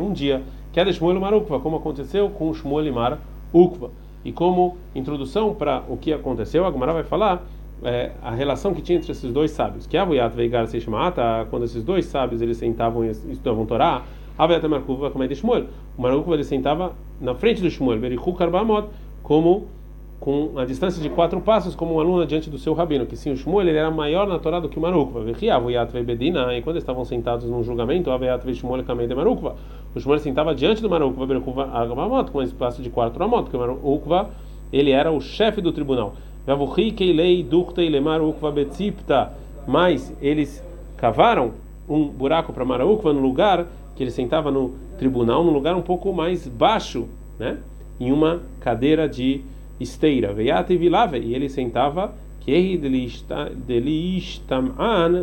Um 0.01 0.13
dia. 0.13 0.43
Que 0.73 0.81
é 0.81 0.85
Marukva, 1.21 1.61
como 1.61 1.77
aconteceu 1.77 2.29
com 2.31 2.53
Shmuel 2.53 2.93
Mar 2.93 3.19
Ukva. 3.53 3.91
E 4.25 4.33
como 4.33 4.77
introdução 4.95 5.55
para 5.55 5.85
o 5.89 5.97
que 5.97 6.13
aconteceu, 6.13 6.67
a 6.67 6.73
Gemara 6.73 6.93
vai 6.93 7.05
falar 7.05 7.47
é, 7.85 8.11
a 8.23 8.31
relação 8.31 8.75
que 8.75 8.83
tinha 8.83 8.99
entre 8.99 9.13
esses 9.13 9.33
dois 9.33 9.53
sábios. 9.53 9.87
Que 9.87 9.97
Avuyat 9.97 10.35
Veigar 10.35 10.67
Seishmata, 10.67 11.47
quando 11.51 11.65
esses 11.65 11.85
dois 11.85 12.07
sábios 12.07 12.43
eles 12.43 12.57
sentavam 12.57 13.05
e 13.05 13.11
estudavam 13.11 13.65
Torá, 13.67 14.03
Avuyat 14.37 14.67
Markuva, 14.67 15.11
como 15.11 15.25
é 15.25 15.29
de 15.29 15.35
Shmuel. 15.35 15.67
O 15.97 16.03
Marukva 16.03 16.35
ele 16.35 16.45
sentava 16.45 16.93
na 17.21 17.35
frente 17.35 17.63
do 17.63 17.71
Shmuel, 17.71 17.99
Berichu 18.01 18.33
Karbamot, 18.33 18.89
como 19.23 19.67
com 20.21 20.59
a 20.59 20.65
distância 20.65 21.03
de 21.03 21.11
quatro 21.11 21.39
passos, 21.41 21.75
como 21.75 21.97
um 21.97 22.01
aluno 22.01 22.25
diante 22.25 22.49
do 22.49 22.57
seu 22.57 22.73
rabino, 22.73 23.05
que 23.05 23.15
sim, 23.15 23.31
o 23.31 23.37
Shmuel 23.37 23.69
ele 23.69 23.77
era 23.79 23.91
maior 23.91 24.27
na 24.27 24.39
Torá 24.39 24.59
do 24.59 24.71
que 24.71 24.79
o 24.79 24.81
Marukva. 24.81 25.23
E 25.31 26.63
quando 26.63 26.79
estavam 26.79 27.05
sentados 27.05 27.45
num 27.49 27.63
julgamento, 27.63 28.11
o 28.11 30.01
Shmuel 30.01 30.19
sentava 30.19 30.55
diante 30.55 30.81
do 30.81 30.89
Marukva, 30.89 31.27
com 32.33 32.39
um 32.39 32.43
espaço 32.43 32.81
de 32.81 32.89
quatro 32.89 33.23
amot, 33.23 33.43
porque 33.43 33.57
o 33.57 33.61
Marukva 33.61 34.31
ele 34.73 34.93
era 34.93 35.13
o 35.13 35.21
chefe 35.21 35.61
do 35.61 35.73
tribunal. 35.73 36.15
Mas 39.67 40.17
eles 40.23 40.65
cavaram 40.97 41.53
um 41.87 42.09
buraco 42.09 42.53
para 42.53 42.65
Marukva 42.65 43.13
no 43.13 43.21
lugar 43.21 43.67
que 43.95 44.03
ele 44.03 44.11
sentava 44.11 44.51
no 44.51 44.75
tribunal, 44.99 45.45
num 45.45 45.53
lugar 45.53 45.75
um 45.77 45.83
pouco 45.83 46.13
mais 46.13 46.47
baixo, 46.47 47.09
né? 47.39 47.59
Em 47.99 48.13
uma 48.13 48.43
cadeira 48.61 49.09
de 49.09 49.43
esteira. 49.81 50.33
Veiate 50.33 50.77
vilave 50.77 51.19
e 51.19 51.35
ele 51.35 51.49
sentava 51.49 52.15
que 52.41 52.53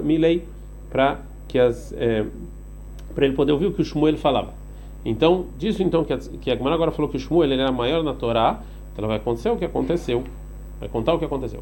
milei 0.03 0.43
para 0.89 1.19
que 1.47 1.60
as 1.60 1.93
é, 1.93 2.25
para 3.13 3.25
ele 3.25 3.36
poder 3.36 3.51
ouvir 3.51 3.67
o 3.67 3.73
que 3.73 3.81
o 3.81 3.86
Shmuel 3.86 4.17
falava. 4.17 4.53
Então, 5.03 5.45
disso 5.57 5.84
então 5.84 6.03
que 6.03 6.13
a, 6.13 6.17
que 6.17 6.49
a 6.49 6.55
agora 6.73 6.91
falou 6.91 7.10
que 7.10 7.17
o 7.17 7.19
Shmuel 7.19 7.51
ele 7.51 7.62
era 7.62 7.71
maior 7.71 8.03
na 8.03 8.13
Torá, 8.13 8.62
então 8.93 9.07
vai 9.07 9.17
acontecer 9.17 9.49
o 9.49 9.57
que 9.57 9.65
aconteceu. 9.65 10.23
Vai 10.81 10.89
contar 10.89 11.13
o 11.13 11.19
que 11.19 11.25
aconteceu. 11.25 11.61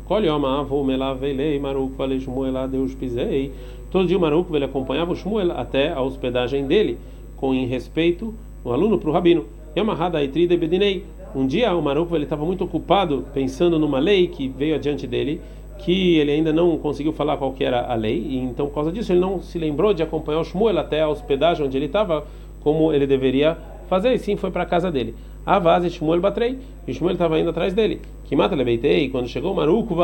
Todo 3.91 4.07
dia 4.07 4.17
o 4.17 4.21
Maruk 4.21 4.55
ele 4.55 4.63
acompanhava 4.63 5.11
o 5.11 5.15
Shmuel 5.15 5.51
até 5.51 5.91
a 5.91 6.01
hospedagem 6.01 6.65
dele, 6.65 6.97
com 7.35 7.53
em 7.53 7.65
respeito 7.65 8.33
o 8.63 8.71
aluno 8.71 8.97
para 8.97 9.09
o 9.09 9.11
rabino. 9.11 9.45
Bedinei. 9.75 11.03
Um 11.35 11.45
dia 11.45 11.75
o 11.75 11.81
Maruco 11.81 12.15
ele 12.15 12.23
estava 12.23 12.45
muito 12.45 12.63
ocupado 12.63 13.25
pensando 13.33 13.77
numa 13.77 13.99
lei 13.99 14.27
que 14.27 14.47
veio 14.47 14.75
adiante 14.75 15.05
dele, 15.05 15.41
que 15.79 16.17
ele 16.17 16.31
ainda 16.31 16.53
não 16.53 16.77
conseguiu 16.77 17.11
falar 17.11 17.35
qual 17.35 17.51
que 17.51 17.63
era 17.65 17.91
a 17.91 17.95
lei, 17.95 18.25
e 18.25 18.37
então 18.37 18.67
por 18.67 18.75
causa 18.75 18.91
disso 18.91 19.11
ele 19.11 19.19
não 19.19 19.41
se 19.41 19.59
lembrou 19.59 19.93
de 19.93 20.01
acompanhar 20.01 20.39
o 20.39 20.45
Shmuel 20.45 20.79
até 20.79 21.01
a 21.01 21.09
hospedagem 21.09 21.65
onde 21.65 21.77
ele 21.77 21.87
estava, 21.87 22.25
como 22.61 22.93
ele 22.93 23.05
deveria 23.05 23.57
fazer, 23.89 24.13
e 24.13 24.17
sim 24.17 24.37
foi 24.37 24.49
para 24.49 24.63
a 24.63 24.65
casa 24.65 24.89
dele. 24.89 25.13
A 25.49 25.57
vase 25.57 25.89
Shmuel 25.89 26.21
batrei, 26.21 26.59
e 26.87 26.93
Shmuel 26.93 27.13
estava 27.13 27.39
indo 27.39 27.49
atrás 27.49 27.73
dele. 27.73 27.99
Que 28.25 28.35
mata 28.35 28.55
leveitei, 28.55 29.09
quando 29.09 29.27
chegou 29.27 29.51
Maruco 29.51 29.95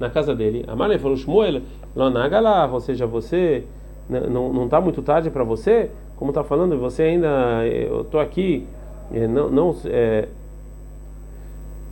na 0.00 0.08
casa 0.08 0.34
dele, 0.34 0.64
a 0.66 0.74
Marley 0.74 0.98
falou: 0.98 1.14
Shmuel, 1.14 1.60
Lonagala, 1.94 2.66
ou 2.72 2.80
seja, 2.80 3.06
você 3.06 3.64
não 4.08 4.64
está 4.64 4.80
muito 4.80 5.02
tarde 5.02 5.28
para 5.28 5.44
você, 5.44 5.90
como 6.16 6.30
está 6.30 6.42
falando, 6.42 6.78
você 6.78 7.02
ainda, 7.02 7.66
eu 7.66 8.00
estou 8.00 8.18
aqui, 8.18 8.66
eh, 9.12 9.26
não, 9.26 9.50
não 9.50 9.76
é, 9.84 10.26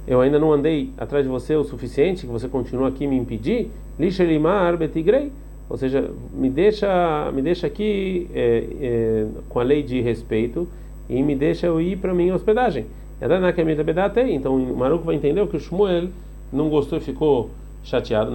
eu 0.09 0.23
ainda 0.23 0.39
não 0.39 0.51
andei 0.51 0.91
atrás 0.97 1.23
de 1.23 1.31
você 1.31 1.55
o 1.55 1.65
suficiente, 1.65 2.25
que 2.25 2.33
você 2.33 2.49
continua 2.49 2.89
aqui 2.89 3.07
me 3.07 3.19
impedir, 3.19 3.71
lishelimar 3.99 4.75
betigrei, 4.79 5.31
ou 5.69 5.77
seja, 5.77 6.11
me 6.33 6.49
deixa, 6.49 7.31
me 7.31 7.43
deixa 7.43 7.67
aqui 7.67 8.27
é, 8.33 8.65
é, 8.81 9.27
com 9.51 9.61
a 9.61 9.63
lei 9.63 9.83
de 9.83 10.01
respeito 10.01 10.67
e 11.09 11.23
me 11.23 11.35
deixa 11.35 11.67
eu 11.67 11.81
ir 11.81 11.99
para 11.99 12.13
minha 12.15 12.35
hospedagem. 12.35 12.87
Então 13.21 14.57
o 14.57 14.77
Maruco 14.77 15.11
entender 15.13 15.47
que 15.47 15.57
o 15.57 15.61
Shmuel 15.61 16.09
não 16.53 16.69
gostou 16.69 16.99
e 16.99 17.01
ficou 17.01 17.51
chateado. 17.83 18.33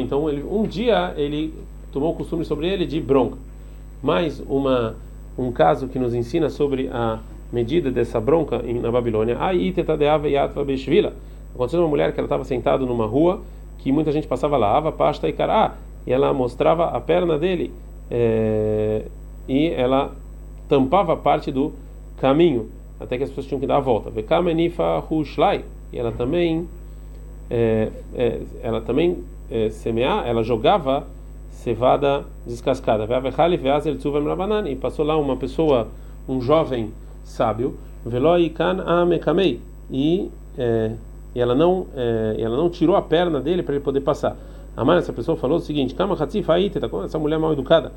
Então 0.00 0.28
ele, 0.28 0.42
um 0.42 0.64
dia 0.64 1.14
ele 1.16 1.54
tomou 1.92 2.12
o 2.12 2.16
costume 2.16 2.44
sobre 2.44 2.68
ele 2.68 2.84
de 2.86 3.00
bronca. 3.00 3.36
Mais 4.02 4.40
uma 4.40 4.94
um 5.38 5.50
caso 5.52 5.88
que 5.88 5.98
nos 5.98 6.14
ensina 6.14 6.50
sobre 6.50 6.88
a 6.92 7.18
medida 7.52 7.90
dessa 7.90 8.20
bronca 8.20 8.60
na 8.62 8.90
Babilônia. 8.90 9.36
Aí. 9.40 9.74
Aconteceu 11.54 11.80
uma 11.80 11.88
mulher 11.88 12.12
que 12.12 12.20
ela 12.20 12.26
estava 12.26 12.44
sentada 12.44 12.84
numa 12.84 13.06
rua 13.06 13.40
que 13.82 13.90
muita 13.90 14.12
gente 14.12 14.26
passava 14.26 14.56
lá, 14.56 14.76
ava 14.76 14.92
pasta 14.92 15.28
e 15.28 15.32
cará, 15.32 15.74
e 16.06 16.12
ela 16.12 16.32
mostrava 16.32 16.84
a 16.86 17.00
perna 17.00 17.38
dele 17.38 17.72
é, 18.10 19.06
e 19.48 19.68
ela 19.68 20.12
tampava 20.70 21.16
parte 21.16 21.50
do 21.50 21.72
caminho 22.18 22.70
até 23.00 23.18
que 23.18 23.24
as 23.24 23.30
pessoas 23.30 23.46
tinham 23.46 23.60
que 23.60 23.66
dar 23.66 23.78
a 23.78 23.80
volta. 23.80 24.10
E 25.92 25.98
ela 25.98 26.12
também 26.12 26.68
é, 27.50 27.88
é, 28.14 28.40
ela 28.62 28.80
também 28.80 29.24
é, 29.50 29.68
semear, 29.70 30.24
ela 30.26 30.44
jogava 30.44 31.04
cevada 31.50 32.24
descascada. 32.46 33.04
E 34.68 34.76
passou 34.76 35.04
lá 35.04 35.16
uma 35.16 35.36
pessoa, 35.36 35.88
um 36.28 36.40
jovem 36.40 36.92
sábio, 37.24 37.76
veloi 38.06 38.48
kan 38.50 38.78
e 39.90 40.30
é, 40.56 40.92
e 41.34 41.40
ela 41.40 41.54
não 41.54 41.86
é, 41.96 42.36
ela 42.38 42.56
não 42.56 42.70
tirou 42.70 42.94
a 42.94 43.02
perna 43.02 43.40
dele 43.40 43.62
para 43.62 43.74
ele 43.74 43.84
poder 43.84 44.00
passar. 44.00 44.36
A 44.76 44.84
mãe 44.84 44.98
pessoa 45.12 45.36
falou 45.36 45.58
o 45.58 45.60
seguinte: 45.60 45.94
essa 47.04 47.18
mulher 47.18 47.38
mal 47.38 47.52
educada. 47.52 47.92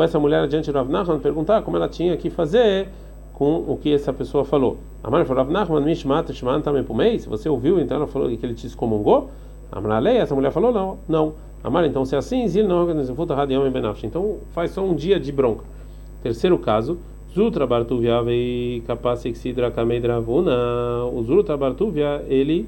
Foi 0.00 0.06
essa 0.06 0.18
mulher 0.18 0.44
adiante 0.44 0.64
de 0.64 0.72
Rav 0.72 0.90
Nachman 0.90 1.18
perguntar 1.18 1.60
como 1.60 1.76
ela 1.76 1.86
tinha 1.86 2.16
que 2.16 2.30
fazer 2.30 2.88
com 3.34 3.56
o 3.68 3.76
que 3.76 3.92
essa 3.92 4.14
pessoa 4.14 4.46
falou. 4.46 4.78
A 5.04 5.10
mãe 5.10 5.26
falou: 5.26 5.44
Rav 5.44 5.52
Nachman, 5.52 5.82
mishmat, 5.82 6.32
shman 6.32 6.62
também 6.62 7.18
Se 7.18 7.28
você 7.28 7.50
ouviu, 7.50 7.78
então 7.78 7.98
ela 7.98 8.06
falou 8.06 8.34
que 8.34 8.46
ele 8.46 8.54
te 8.54 8.66
excomungou. 8.66 9.28
A 9.70 9.78
essa 10.08 10.34
mulher 10.34 10.52
falou: 10.52 10.72
não, 10.72 10.98
não. 11.06 11.34
Amar, 11.62 11.84
então 11.84 12.06
se 12.06 12.14
é 12.14 12.18
assim, 12.18 12.48
zil 12.48 12.66
não 12.66 12.88
Então 14.02 14.38
faz 14.54 14.70
só 14.70 14.82
um 14.82 14.94
dia 14.94 15.20
de 15.20 15.30
bronca. 15.30 15.64
Terceiro 16.22 16.56
caso, 16.56 16.96
Zutra 17.34 17.66
Bartuvia 17.66 18.22
vei 18.22 18.82
capaz 18.86 19.20
sidra 19.34 19.70
kamedravuna. 19.70 21.04
O 21.12 21.22
Zutra 21.24 21.58
Bartuvia 21.58 22.24
ele 22.26 22.66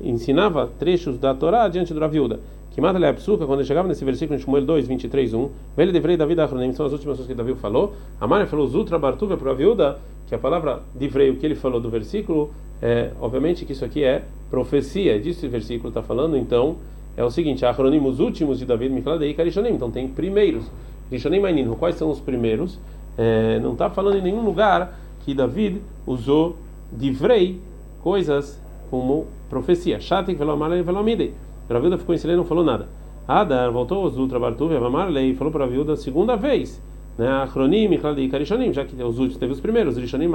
ensinava 0.00 0.66
trechos 0.78 1.18
da 1.18 1.34
Torá 1.34 1.68
diante 1.68 1.92
do 1.92 2.00
Raviuda. 2.00 2.40
Que 2.70 2.80
mata 2.80 2.98
a 3.08 3.12
psuca 3.12 3.46
quando 3.46 3.60
ele 3.60 3.66
chegava 3.66 3.88
nesse 3.88 4.04
versículo 4.04 4.38
em 4.38 4.42
Shmuel 4.42 4.64
2, 4.64 4.86
23, 4.86 5.34
1. 5.34 5.50
Velho 5.76 5.92
devrei 5.92 6.16
da 6.16 6.24
vida 6.24 6.44
Achronim, 6.44 6.72
são 6.72 6.86
as 6.86 6.92
últimas 6.92 7.16
coisas 7.16 7.26
que 7.26 7.34
Davi 7.34 7.54
falou. 7.54 7.94
A 8.20 8.26
Maria 8.26 8.46
falou 8.46 8.66
Zutra 8.66 8.98
Bartuvia 8.98 9.36
para 9.36 9.48
o 9.48 9.50
Raviuda, 9.50 9.98
que 10.28 10.34
a 10.34 10.38
palavra 10.38 10.80
divrei, 10.94 11.30
o 11.30 11.36
que 11.36 11.44
ele 11.44 11.56
falou 11.56 11.80
do 11.80 11.90
versículo, 11.90 12.50
é, 12.80 13.10
obviamente 13.20 13.64
que 13.64 13.72
isso 13.72 13.84
aqui 13.84 14.04
é 14.04 14.22
profecia. 14.48 15.18
Disso 15.20 15.46
o 15.46 15.50
versículo 15.50 15.88
está 15.88 16.02
falando, 16.02 16.36
então 16.36 16.76
é 17.16 17.24
o 17.24 17.30
seguinte: 17.30 17.66
Achronim, 17.66 17.98
os 18.06 18.20
últimos 18.20 18.58
de 18.58 18.64
Davi, 18.64 18.88
Mikladei 18.88 19.30
e 19.30 19.34
Karishanim. 19.34 19.70
Então 19.70 19.90
tem 19.90 20.06
primeiros. 20.06 20.70
Rishonim 21.10 21.40
Mainin, 21.40 21.68
quais 21.74 21.96
são 21.96 22.08
os 22.08 22.20
primeiros? 22.20 22.78
é, 23.20 23.58
não 23.60 23.72
está 23.72 23.90
falando 23.90 24.16
em 24.16 24.22
nenhum 24.22 24.42
lugar 24.42 24.98
que 25.24 25.34
David 25.34 25.82
usou 26.06 26.56
divrei, 26.90 27.60
coisas 28.02 28.58
como 28.90 29.26
profecia. 29.50 30.00
Shatik 30.00 30.38
velomarlei 30.38 30.82
velomidei. 30.82 31.34
A 31.70 31.78
viúva 31.78 31.98
ficou 31.98 32.14
em 32.14 32.18
silêncio 32.18 32.38
e 32.38 32.42
não 32.42 32.44
falou 32.44 32.64
nada. 32.64 32.88
Adar 33.28 33.70
voltou 33.70 34.02
aos 34.02 34.16
ultra 34.16 34.40
bartuv 34.40 34.72
e 34.72 35.34
falou 35.34 35.52
para 35.52 35.64
a 35.64 35.66
viúva 35.68 35.94
segunda 35.96 36.36
vez. 36.36 36.82
Né, 37.16 37.28
Achronim, 37.28 37.86
Michladi 37.86 38.22
e 38.22 38.28
Karishonim, 38.28 38.72
já 38.72 38.84
que 38.84 38.94
os 39.02 39.18
últimos 39.18 39.36
teve 39.36 39.52
os 39.52 39.60
primeiros, 39.60 39.94
os 39.94 40.00
Rishonim, 40.00 40.30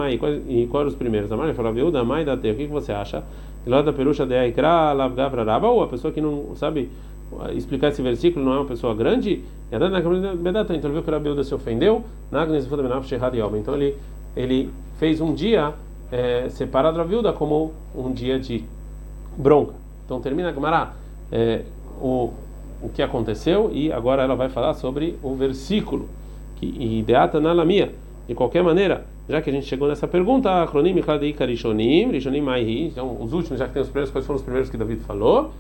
e 0.48 0.68
quais 0.68 0.88
os 0.88 0.96
primeiros? 0.96 1.32
A 1.32 1.36
Maria 1.36 1.54
falou, 1.54 1.74
viúva, 1.74 2.04
mãe 2.04 2.24
da 2.24 2.38
Teu, 2.38 2.54
o 2.54 2.56
que, 2.56 2.68
você 2.68 2.92
acha? 2.92 3.24
Lá 3.66 3.82
da 3.82 3.92
perucha 3.92 4.26
de 4.26 4.36
Aikra, 4.36 4.94
Lavgavra 4.94 5.44
Raba, 5.44 5.68
ou 5.68 5.82
a 5.82 5.88
pessoa 5.88 6.14
que 6.14 6.22
não 6.22 6.56
sabe 6.56 6.90
explicar 7.56 7.88
esse 7.90 8.02
versículo 8.02 8.46
não 8.46 8.54
é 8.54 8.58
uma 8.60 8.66
pessoa 8.66 8.94
grande, 8.94 9.44
então 9.72 9.88
ele 9.88 10.94
viu 10.94 11.02
que 11.02 11.10
o 11.10 11.14
Rabiuda 11.14 11.44
se 11.44 11.56
ofendeu, 11.56 12.04
então 13.58 13.76
ele, 13.76 13.96
ele 14.38 14.70
fez 15.00 15.20
um 15.20 15.34
dia 15.34 15.74
é, 16.12 16.48
separado 16.50 16.98
da 16.98 17.04
viúva 17.04 17.34
como 17.34 17.74
um 17.96 18.12
dia 18.12 18.40
de 18.40 18.64
bronca. 19.36 19.74
Então 20.06 20.22
termina 20.22 20.50
a 20.50 20.54
Gemara 20.54 20.94
é, 21.32 21.62
o, 22.02 22.32
o 22.82 22.90
que 22.90 23.02
aconteceu 23.02 23.70
e 23.74 23.92
agora 23.92 24.24
ela 24.24 24.36
vai 24.36 24.50
falar 24.50 24.74
sobre 24.74 25.18
o 25.24 25.36
versículo. 25.36 26.08
Que, 26.58 26.66
ideata 26.66 27.40
na 27.40 27.52
lamia. 27.52 27.92
De 28.28 28.34
qualquer 28.34 28.64
maneira, 28.64 29.06
já 29.30 29.42
que 29.42 29.50
a 29.50 29.54
gente 29.54 29.66
chegou 29.66 29.88
nessa 29.88 30.08
pergunta, 30.08 30.66
Rishonim, 30.66 32.08
então 32.88 33.18
os 33.22 33.34
últimos, 33.34 33.60
já 33.60 33.68
que 33.68 33.74
tem 33.74 33.82
os 33.82 33.90
primeiros, 33.90 34.12
quais 34.12 34.26
foram 34.26 34.38
os 34.38 34.44
primeiros 34.44 34.70
que 34.70 34.78
David 34.78 35.02
falou? 35.02 35.52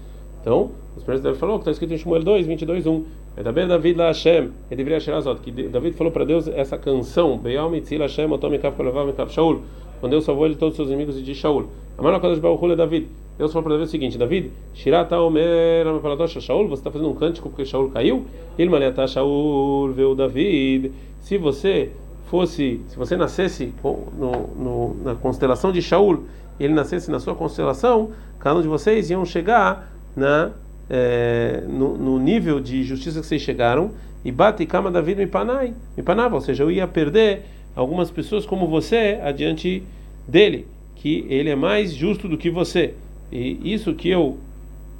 Então, 0.45 0.69
os 0.95 1.01
primeiros 1.01 1.23
Davi 1.23 1.39
falou 1.39 1.55
que 1.57 1.61
está 1.61 1.71
escrito 1.71 1.91
em 1.95 1.97
Shmuel 1.97 2.23
2, 2.23 2.45
22, 2.45 2.85
1. 2.85 3.03
É 3.37 3.41
Davi 3.41 3.65
David 3.65 3.97
la 3.97 4.07
Hashem, 4.09 4.51
deveria 4.69 4.99
Sherazot, 4.99 5.41
que 5.41 5.51
David 5.51 5.97
falou 5.97 6.13
para 6.13 6.23
Deus 6.23 6.47
essa 6.47 6.77
canção, 6.77 7.35
Beyal 7.39 7.67
Mitzil 7.71 7.99
Hashem, 7.99 8.31
Otom 8.31 8.51
Mikav 8.51 8.75
Kolevav 8.75 9.07
Mikav 9.07 9.31
Shaul. 9.31 9.61
Quando 9.99 10.11
Deus 10.11 10.23
salvou 10.23 10.45
ele 10.45 10.55
todos 10.55 10.73
os 10.73 10.75
seus 10.77 10.89
inimigos 10.89 11.17
e 11.17 11.21
de 11.21 11.33
Shaul. 11.35 11.67
Amar 11.97 12.19
Kadosh 12.19 12.39
Baruch 12.39 12.71
é 12.71 12.75
David. 12.75 13.07
Deus 13.37 13.51
falou 13.51 13.63
para 13.63 13.73
David 13.73 13.87
o 13.87 13.91
seguinte: 13.91 14.17
David, 14.17 14.51
Shirata 14.73 15.19
Omer 15.19 15.87
Amapaladosha 15.87 16.39
Shaul, 16.39 16.67
você 16.67 16.81
está 16.81 16.91
fazendo 16.91 17.09
um 17.09 17.15
cântico 17.15 17.49
porque 17.49 17.65
Shaul 17.65 17.89
caiu? 17.89 18.25
Ilmaniata 18.57 19.07
Shaul 19.07 19.91
veio 19.91 20.15
David. 20.15 20.91
Se 21.21 21.37
você 21.37 21.91
fosse, 22.25 22.81
se 22.87 22.97
você 22.97 23.15
nascesse 23.15 23.73
no, 23.83 24.31
no, 24.55 25.03
na 25.03 25.15
constelação 25.15 25.71
de 25.71 25.81
Shaul, 25.81 26.23
ele 26.59 26.73
nascesse 26.73 27.11
na 27.11 27.19
sua 27.19 27.35
constelação, 27.35 28.11
cada 28.39 28.59
um 28.59 28.61
de 28.61 28.67
vocês 28.67 29.09
iam 29.09 29.25
chegar 29.25 29.91
na 30.15 30.51
é, 30.89 31.63
no, 31.67 31.97
no, 31.97 32.19
nível 32.19 32.59
de 32.59 32.83
justiça 32.83 33.19
que 33.19 33.25
vocês 33.25 33.41
chegaram 33.41 33.91
e 34.23 34.31
bate 34.31 34.65
cama 34.65 34.91
David 34.91 35.19
me 35.19 35.27
panai, 35.27 35.73
me 35.97 36.03
panava, 36.03 36.35
ou 36.35 36.41
seja, 36.41 36.63
eu 36.63 36.71
ia 36.71 36.87
perder 36.87 37.43
algumas 37.75 38.09
pessoas 38.09 38.45
como 38.45 38.67
você 38.67 39.19
adiante 39.21 39.83
dele, 40.27 40.65
que 40.95 41.25
ele 41.29 41.49
é 41.49 41.55
mais 41.55 41.93
justo 41.93 42.27
do 42.27 42.37
que 42.37 42.49
você. 42.49 42.93
E 43.31 43.73
isso 43.73 43.93
que 43.93 44.09
eu 44.09 44.37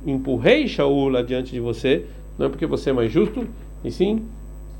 empurrei 0.05 0.67
Shaul 0.67 1.15
adiante 1.15 1.51
de 1.51 1.59
você, 1.59 2.05
não 2.37 2.47
é 2.47 2.49
porque 2.49 2.65
você 2.65 2.89
é 2.89 2.93
mais 2.93 3.11
justo, 3.11 3.47
e 3.83 3.91
sim 3.91 4.23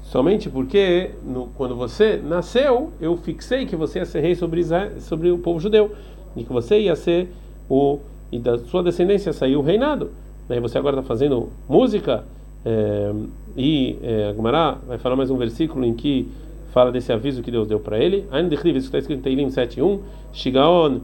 somente 0.03 0.49
porque 0.49 1.11
no, 1.23 1.47
quando 1.55 1.75
você 1.75 2.17
nasceu, 2.17 2.91
eu 3.01 3.17
fixei 3.17 3.65
que 3.65 3.75
você 3.75 3.99
ia 3.99 4.05
ser 4.05 4.21
rei 4.21 4.35
sobre, 4.35 4.63
sobre 4.99 5.31
o 5.31 5.37
povo 5.37 5.59
judeu, 5.59 5.91
e 6.35 6.43
que 6.43 6.53
você 6.53 6.79
ia 6.79 6.95
ser 6.95 7.29
o 7.69 7.99
e 8.31 8.39
da 8.39 8.57
sua 8.57 8.83
descendência 8.83 9.31
saiu 9.31 9.59
o 9.59 9.63
reinado. 9.63 10.11
Daí 10.47 10.59
você 10.59 10.77
agora 10.77 10.97
está 10.97 11.07
fazendo 11.07 11.49
música 11.69 12.23
é, 12.65 13.13
e 13.55 13.97
é, 14.01 14.29
a 14.29 14.33
Gemara 14.33 14.77
vai 14.87 14.97
falar 14.97 15.15
mais 15.15 15.29
um 15.29 15.37
versículo 15.37 15.85
em 15.85 15.93
que 15.93 16.27
fala 16.75 16.91
desse 16.91 17.13
aviso 17.13 17.41
que 17.41 17.49
Deus 17.49 17.69
deu 17.69 17.79
para 17.79 17.97
ele. 17.97 18.25
Ainda 18.29 18.53
isso 18.53 18.67
está 18.67 18.97
escrito 18.97 19.19
em 19.19 19.21
Teilim 19.21 19.47
7:1, 19.47 19.99
Shigaon 20.33 20.99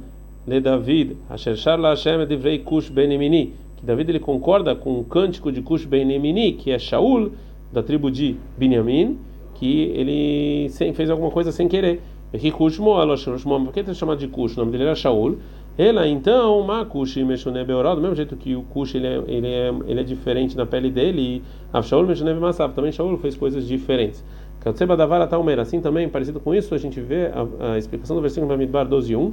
le 0.45 0.59
David, 0.59 1.15
asher 1.29 1.55
shar 1.55 1.79
la 1.79 1.91
Hashem 1.91 2.27
divrei 2.27 2.59
Kush 2.59 2.89
ben 2.89 3.09
Emini, 3.09 3.53
que 3.77 3.85
David 3.85 4.09
ele 4.09 4.19
concorda 4.19 4.75
com 4.75 4.99
o 4.99 5.05
cântico 5.05 5.49
de 5.49 5.61
Kush 5.61 5.85
ben 5.85 6.11
Emini, 6.11 6.51
que 6.51 6.71
é 6.71 6.77
Shaul 6.77 7.31
da 7.71 7.81
tribo 7.81 8.11
de 8.11 8.35
Binyamin, 8.57 9.17
que 9.55 9.83
ele 9.95 10.69
fez 10.93 11.09
alguma 11.09 11.31
coisa 11.31 11.53
sem 11.53 11.69
querer. 11.69 12.01
Aqui 12.33 12.51
Kush 12.51 12.77
Moal, 12.77 13.07
por 13.07 13.71
que 13.71 13.79
ele 13.79 13.93
chamado 13.93 14.19
de 14.19 14.27
Kush? 14.27 14.57
O 14.57 14.59
nome 14.59 14.73
dele 14.73 14.83
era 14.83 14.95
Shaul. 14.95 15.37
Ela 15.77 16.05
então, 16.05 16.61
Makushi 16.63 17.23
Meshune 17.23 17.63
Beoró, 17.63 17.95
do 17.95 18.01
mesmo 18.01 18.15
jeito 18.15 18.35
que 18.35 18.57
o 18.57 18.63
Kush 18.63 18.95
ele 18.95 19.07
é, 19.07 19.23
ele 19.25 19.47
é, 19.47 19.73
ele 19.87 19.99
é 20.01 20.03
diferente 20.03 20.57
na 20.57 20.65
pele 20.65 20.89
dele, 20.89 21.21
e 21.21 21.41
Avshaul 21.71 22.05
Meshune 22.05 22.33
Massav, 22.33 22.73
também 22.73 22.91
Shaul 22.91 23.17
fez 23.17 23.37
coisas 23.37 23.65
diferentes. 23.65 24.21
Katseba 24.61 24.95
Davara 24.95 25.25
Talmer, 25.25 25.59
assim 25.59 25.81
também, 25.81 26.07
parecido 26.07 26.39
com 26.39 26.53
isso, 26.53 26.75
a 26.75 26.77
gente 26.77 27.01
vê 27.01 27.31
a, 27.33 27.73
a 27.73 27.77
explicação 27.79 28.15
do 28.15 28.21
versículo 28.21 28.47
Bamidbar 28.47 28.87
12.1, 28.87 29.31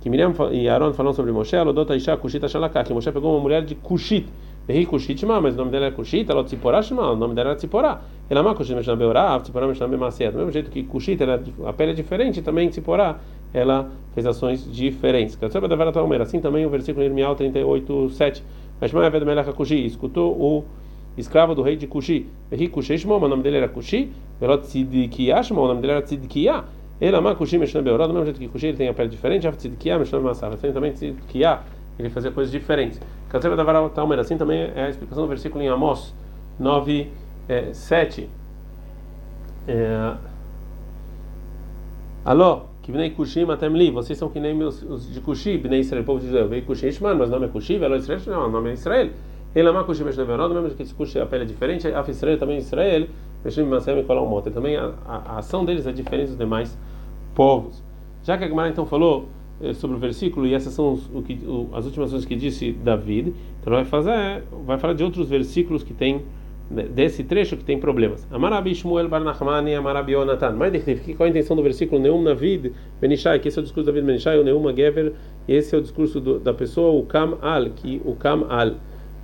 que 0.00 0.10
Miriam 0.10 0.34
e 0.50 0.68
Aaron 0.68 0.92
falam 0.92 1.12
sobre 1.12 1.30
Moshe, 1.30 1.56
Alodota 1.56 1.94
Isha 1.94 2.16
Kushita 2.16 2.48
Shalaka, 2.48 2.82
que 2.82 2.92
Moshe 2.92 3.10
pegou 3.12 3.32
uma 3.32 3.40
mulher 3.40 3.64
de 3.64 3.76
Kushit, 3.76 4.26
Erri 4.68 4.84
Kushit 4.84 5.24
mas 5.26 5.54
o 5.54 5.58
nome 5.58 5.70
dela 5.70 5.86
é 5.86 5.90
Kushit, 5.92 6.28
ela 6.28 6.42
Tziporá 6.42 6.82
Shema, 6.82 7.12
o 7.12 7.16
nome 7.16 7.34
dela 7.34 7.50
era 7.50 7.56
Tziporá. 7.56 8.00
É 8.28 8.54
Kushit 8.54 8.74
Meshna 8.74 8.96
Beorá, 8.96 9.38
Tziporá 9.38 9.66
Meshna 9.68 9.86
Bemacia. 9.86 10.32
Do 10.32 10.38
mesmo 10.38 10.50
jeito 10.50 10.70
que 10.70 10.82
Kushit, 10.82 11.18
a 11.22 11.72
pele 11.72 11.92
é 11.92 11.94
diferente, 11.94 12.42
também 12.42 12.68
Tziporá, 12.68 13.20
ela 13.52 13.90
fez 14.12 14.26
ações 14.26 14.68
diferentes. 14.72 15.36
Katseba 15.36 15.68
Davara 15.68 15.92
Talmer, 15.92 16.20
assim 16.20 16.40
também 16.40 16.66
o 16.66 16.70
versículo 16.70 17.04
Irmial 17.04 17.36
38.7, 17.36 18.42
Meshma 18.80 19.06
Eved 19.06 19.24
Melech 19.24 19.52
Kushi, 19.52 19.86
escutou 19.86 20.32
o 20.32 20.64
escravo 21.16 21.54
do 21.54 21.62
rei 21.62 21.76
de 21.76 21.86
Kushi. 21.86 22.26
Erri 22.50 22.68
Kushi 22.68 22.98
Shema, 22.98 23.16
o 23.16 23.28
nome 23.28 23.42
dele 23.42 23.58
era 23.58 23.68
Kushi, 23.68 24.10
Velot 24.40 24.62
Tzidkiah 24.62 25.42
Shema, 25.42 25.60
o 25.60 25.68
nome 25.68 25.80
dele 25.80 25.92
era 25.94 26.02
Tzidkiah. 26.02 26.64
Ele 27.00 27.16
ama 27.16 27.34
Kushi 27.34 27.58
Meshna 27.58 27.82
Beorá, 27.82 28.06
do 28.06 28.12
mesmo 28.12 28.26
jeito 28.26 28.38
que 28.38 28.48
Kushi 28.48 28.68
ele 28.68 28.76
tem 28.76 28.88
a 28.88 28.94
pele 28.94 29.08
diferente, 29.08 29.46
Av 29.46 29.56
Tzidkiah 29.56 29.98
Bemacia. 29.98 30.50
Tem 30.50 30.72
também 30.72 30.92
Tzidkiah, 30.92 31.62
ele 31.98 32.10
fazia 32.10 32.30
coisas 32.30 32.52
diferentes. 32.52 33.00
Katseba 33.28 33.56
Davara 33.56 33.88
Talmer, 33.88 34.18
assim 34.18 34.36
também 34.36 34.70
é 34.74 34.84
a 34.84 34.90
explicação 34.90 35.24
do 35.24 35.28
versículo 35.28 35.62
em 35.62 35.68
Amós 35.68 36.14
9, 36.58 37.08
é, 37.48 37.72
7. 37.72 38.28
É, 39.66 40.14
Alô, 42.24 42.62
que 42.82 42.90
Bnei 42.90 43.10
Kushim 43.10 43.50
Atemli, 43.50 43.90
vocês 43.90 44.18
são 44.18 44.30
que 44.30 44.40
nem 44.40 44.62
os 44.62 45.12
de 45.12 45.20
Kushi, 45.20 45.58
Bnei 45.58 45.80
Israel, 45.80 46.04
povo 46.04 46.20
de 46.20 46.26
Israel. 46.26 46.48
Veio 46.48 46.62
Kushi 46.64 46.88
Ishman, 46.88 47.14
mas 47.14 47.28
o 47.28 47.32
nome 47.32 47.46
é 47.46 47.48
Kushi, 47.48 47.76
Velo 47.76 47.96
Israel, 47.96 48.20
não, 48.26 48.46
o 48.46 48.50
nome 48.50 48.70
é 48.70 48.72
Israel. 48.72 49.10
Ele 49.54 49.68
ama 49.68 49.84
Kushi 49.84 50.02
Meshnev 50.02 50.30
Yonod, 50.30 50.54
mesmo 50.54 50.70
que 50.70 50.82
esse 50.82 51.18
a 51.18 51.26
pele 51.26 51.44
é 51.44 51.46
diferente, 51.46 51.86
Af 51.88 52.10
Israel 52.10 52.38
também 52.38 52.56
é 52.56 52.58
Israel, 52.58 53.06
Meshnev 53.44 53.68
Masem 53.68 53.98
e 53.98 54.02
Kolam 54.02 54.26
Moter. 54.26 54.52
Também 54.52 54.76
a, 54.76 54.92
a, 55.06 55.16
a, 55.16 55.38
ação 55.38 55.64
deles 55.64 55.86
é 55.86 55.92
diferente 55.92 56.28
dos 56.28 56.38
demais 56.38 56.76
povos. 57.34 57.82
Já 58.24 58.36
que 58.36 58.44
a 58.44 58.48
Gemara 58.48 58.68
então 58.68 58.86
falou 58.86 59.28
eh, 59.62 59.72
sobre 59.74 59.96
o 59.96 60.00
versículo, 60.00 60.46
e 60.46 60.54
essas 60.54 60.72
são 60.72 60.94
os, 60.94 61.08
o 61.14 61.22
que, 61.22 61.34
o, 61.46 61.68
as 61.72 61.84
últimas 61.84 62.10
coisas 62.10 62.26
que 62.26 62.34
disse 62.34 62.72
David, 62.72 63.32
então 63.60 63.72
vai 63.72 63.84
fazer, 63.84 64.42
vai 64.66 64.78
falar 64.78 64.94
de 64.94 65.04
outros 65.04 65.28
versículos 65.28 65.82
que 65.82 65.94
tem 65.94 66.22
desse 66.70 67.22
trecho 67.22 67.56
que 67.56 67.64
tem 67.64 67.78
problemas. 67.78 68.26
Amarabi 68.30 68.74
Shmuel 68.74 69.08
Bar 69.08 69.20
Nachmani 69.20 69.74
Amarabi 69.74 70.12
Yonatan. 70.12 70.52
Mas 70.52 70.72
qual 71.16 71.26
a 71.26 71.30
intenção 71.30 71.54
do 71.54 71.62
versículo 71.62 72.00
Neum 72.00 72.22
Navid 72.22 72.72
Benishai, 73.00 73.38
que 73.38 73.48
esse 73.48 73.58
é 73.58 73.60
o 73.60 73.62
discurso 73.62 73.84
do 73.84 73.92
David 73.92 74.06
Benishai, 74.06 74.38
o 74.38 74.44
Neum 74.44 74.74
Gever, 74.74 75.12
esse 75.46 75.74
é 75.74 75.78
o 75.78 75.82
discurso 75.82 76.20
do, 76.20 76.38
da 76.38 76.54
pessoa, 76.54 76.98
o 76.98 77.04
Kam 77.04 77.36
Al, 77.42 77.70
que 77.70 78.00
o 78.04 78.14
Kam 78.16 78.46
Al. 78.48 78.76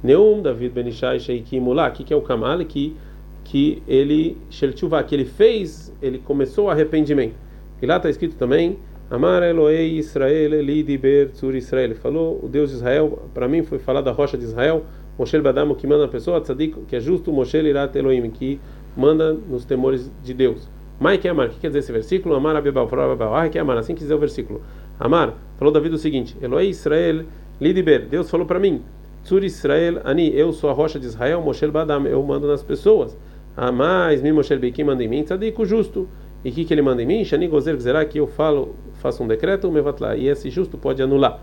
Neum 0.02 0.42
David 0.42 0.72
Benishai 0.72 1.18
Sheikimulá, 1.20 1.90
que 1.90 2.04
que 2.04 2.12
é 2.12 2.16
o 2.16 2.22
Kam 2.22 2.44
Al, 2.44 2.64
que 2.64 2.96
que 3.44 3.82
ele 3.88 4.36
Shelchuvá, 4.48 5.02
que 5.02 5.14
ele 5.14 5.24
fez, 5.24 5.92
ele 6.00 6.18
começou 6.18 6.66
o 6.66 6.70
arrependimento. 6.70 7.34
E 7.82 7.86
lá 7.86 7.96
está 7.96 8.08
escrito 8.08 8.36
também 8.36 8.78
Amar 9.10 9.42
Eloei 9.42 9.98
Israel 9.98 10.62
Lidiber 10.62 11.30
Tzur 11.30 11.56
Israel. 11.56 11.96
Falou 11.96 12.38
o 12.44 12.48
Deus 12.48 12.70
de 12.70 12.76
Israel, 12.76 13.28
para 13.34 13.48
mim 13.48 13.64
foi 13.64 13.80
falar 13.80 14.02
da 14.02 14.12
rocha 14.12 14.38
de 14.38 14.44
Israel. 14.44 14.84
Moshe 15.18 15.38
Badamo 15.40 15.74
que 15.74 15.86
manda 15.86 16.04
a 16.04 16.08
pessoa, 16.08 16.40
tzadik, 16.40 16.80
que 16.86 16.96
é 16.96 17.00
justo, 17.00 17.32
Moshe 17.32 17.58
Irat 17.58 17.94
Elohim, 17.96 18.30
que 18.30 18.60
manda 18.96 19.32
nos 19.32 19.64
temores 19.64 20.10
de 20.22 20.32
Deus. 20.32 20.68
Mai 21.00 21.18
que 21.18 21.26
amar, 21.26 21.48
o 21.48 21.50
que 21.50 21.58
quer 21.58 21.68
dizer 21.68 21.80
esse 21.80 21.92
versículo? 21.92 22.34
Amar 22.34 22.54
Abibal, 22.54 22.88
ah, 23.34 23.48
que 23.48 23.58
amar, 23.58 23.78
assim 23.78 23.94
quer 23.94 24.02
dizer 24.02 24.14
o 24.14 24.18
versículo. 24.18 24.62
Amar, 24.98 25.34
falou 25.58 25.72
Davi 25.72 25.88
o 25.88 25.98
seguinte: 25.98 26.36
Eloei 26.40 26.68
Israel, 26.68 27.24
Lidiber, 27.60 28.06
Deus 28.06 28.30
falou 28.30 28.46
para 28.46 28.58
mim, 28.58 28.80
Tzur 29.24 29.44
Israel, 29.44 30.00
Ani, 30.04 30.34
eu 30.34 30.52
sou 30.52 30.70
a 30.70 30.72
rocha 30.72 30.98
de 30.98 31.06
Israel, 31.06 31.42
Moshe 31.42 31.66
Badam, 31.66 32.06
eu 32.06 32.22
mando 32.22 32.46
nas 32.46 32.62
pessoas. 32.62 33.16
A 33.56 33.70
mais, 33.70 34.22
mi 34.22 34.32
Moshe 34.32 34.56
Beikim 34.56 34.84
manda 34.84 35.04
em 35.04 35.08
mim, 35.08 35.22
tzadik, 35.22 35.60
o 35.60 35.64
justo. 35.64 36.08
E 36.44 36.50
o 36.50 36.52
que, 36.52 36.64
que 36.64 36.72
ele 36.72 36.82
manda 36.82 37.02
em 37.02 37.06
mim? 37.06 37.24
Shani 37.24 37.48
Gozer 37.48 37.76
Gzerá, 37.76 38.04
que 38.04 38.18
eu 38.18 38.26
falo, 38.26 38.74
faço 38.94 39.22
um 39.22 39.28
decreto, 39.28 39.70
Mevatla, 39.70 40.16
e 40.16 40.26
esse 40.26 40.48
justo 40.48 40.78
pode 40.78 41.02
anular. 41.02 41.42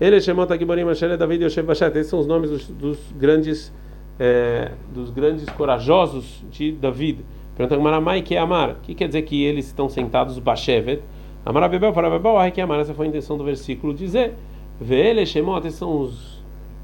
Ele 0.00 0.20
chamou 0.20 0.46
Takibarim 0.46 0.88
Asher 0.88 1.16
David 1.16 1.44
Yoshev 1.44 1.66
Bashat. 1.66 1.96
Esses 1.96 2.08
são 2.08 2.18
os 2.18 2.26
nomes 2.26 2.50
dos, 2.50 2.68
dos 2.68 2.98
grandes 3.16 3.72
é, 4.18 4.70
dos 4.92 5.10
grandes 5.10 5.48
corajosos 5.50 6.42
de 6.50 6.72
David. 6.72 7.24
Pergunta 7.56 7.80
Maramai 7.80 8.22
que 8.22 8.34
é 8.34 8.38
Amar. 8.38 8.70
O 8.70 8.74
que 8.82 8.94
quer 8.94 9.06
dizer 9.06 9.22
que 9.22 9.44
eles 9.44 9.66
estão 9.66 9.88
sentados 9.88 10.38
Bashevet? 10.38 11.02
Amar 11.46 11.68
Bebel 11.68 11.92
para 11.92 12.10
Bebel, 12.10 12.34
que 12.52 12.60
Amar. 12.60 12.80
Essa 12.80 12.94
foi 12.94 13.06
a 13.06 13.08
intenção 13.08 13.36
do 13.36 13.44
versículo 13.44 13.94
dizer. 13.94 14.34
Vele 14.80 15.24
Shemot, 15.24 15.64
esses 15.66 15.78
são 15.78 16.00
os, 16.00 16.33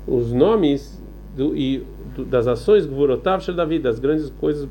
os 0.06 0.32
nomes 0.32 1.02
do, 1.36 1.56
e 1.56 1.84
do, 2.14 2.24
das 2.24 2.46
ações 2.46 2.86
Gvurotav 2.86 3.44
David, 3.52 3.82
das 3.82 3.98
grandes 3.98 4.30
coisas 4.40 4.68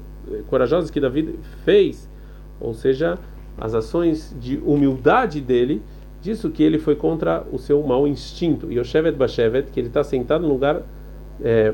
corajosas 0.47 0.91
que 0.91 0.99
David 0.99 1.39
fez, 1.63 2.09
ou 2.59 2.73
seja, 2.73 3.17
as 3.57 3.73
ações 3.73 4.35
de 4.39 4.57
humildade 4.57 5.41
dele 5.41 5.81
disso 6.21 6.49
que 6.49 6.61
ele 6.61 6.77
foi 6.77 6.95
contra 6.95 7.45
o 7.51 7.57
seu 7.57 7.81
mau 7.81 8.07
instinto. 8.07 8.71
Yoshevet 8.71 9.15
Bashevet, 9.15 9.71
que 9.71 9.79
ele 9.79 9.87
está 9.87 10.03
sentado 10.03 10.41
no 10.41 10.49
lugar 10.49 10.81
é, 11.41 11.73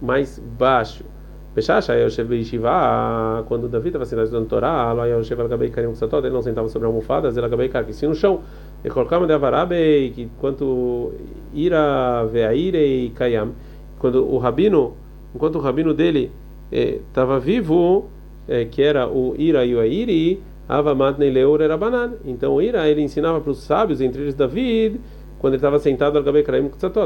mais 0.00 0.38
baixo. 0.38 1.04
Peshacha, 1.54 1.94
Yoshev 1.94 2.28
Beishiva, 2.28 3.44
quando 3.48 3.68
Davi 3.68 3.88
estava 3.88 4.04
sentado 4.04 4.26
estudando 4.26 4.46
Torá, 4.46 4.90
Al-Gabei 4.90 5.72
ele 5.76 6.30
não 6.30 6.42
sentava 6.42 6.68
sobre 6.68 6.86
a 6.86 6.88
almofada, 6.88 7.30
Zel 7.30 7.48
Gabei 7.48 7.68
Kar, 7.68 7.84
que 7.84 7.92
sim 7.92 8.06
no 8.06 8.14
chão. 8.14 8.42
E 8.84 8.88
colocava 8.88 9.26
de 9.26 9.32
Avarabei, 9.32 10.10
que 10.10 10.28
quanto 10.38 11.12
Ira 11.52 12.24
Veaire 12.26 13.10
Kayam, 13.14 13.52
quando 13.98 14.24
o 14.24 14.38
rabino, 14.38 14.94
enquanto 15.34 15.56
o 15.56 15.60
rabino 15.60 15.92
dele 15.92 16.30
estava 16.70 17.36
é, 17.36 17.40
vivo, 17.40 18.08
é, 18.46 18.64
que 18.64 18.82
era 18.82 19.08
o 19.08 19.34
Ira 19.36 19.64
e 19.64 19.74
o 19.74 19.80
Airi, 19.80 20.40
Avamatnei 20.68 21.30
Leur 21.30 21.60
era 21.60 21.76
banan. 21.76 22.12
Então 22.24 22.54
o 22.54 22.62
Ira 22.62 22.88
ele 22.88 23.02
ensinava 23.02 23.40
para 23.40 23.50
os 23.50 23.58
sábios, 23.58 24.00
entre 24.00 24.22
eles 24.22 24.34
David, 24.34 25.00
quando 25.38 25.54
ele 25.54 25.58
estava 25.58 25.78
sentado 25.78 26.22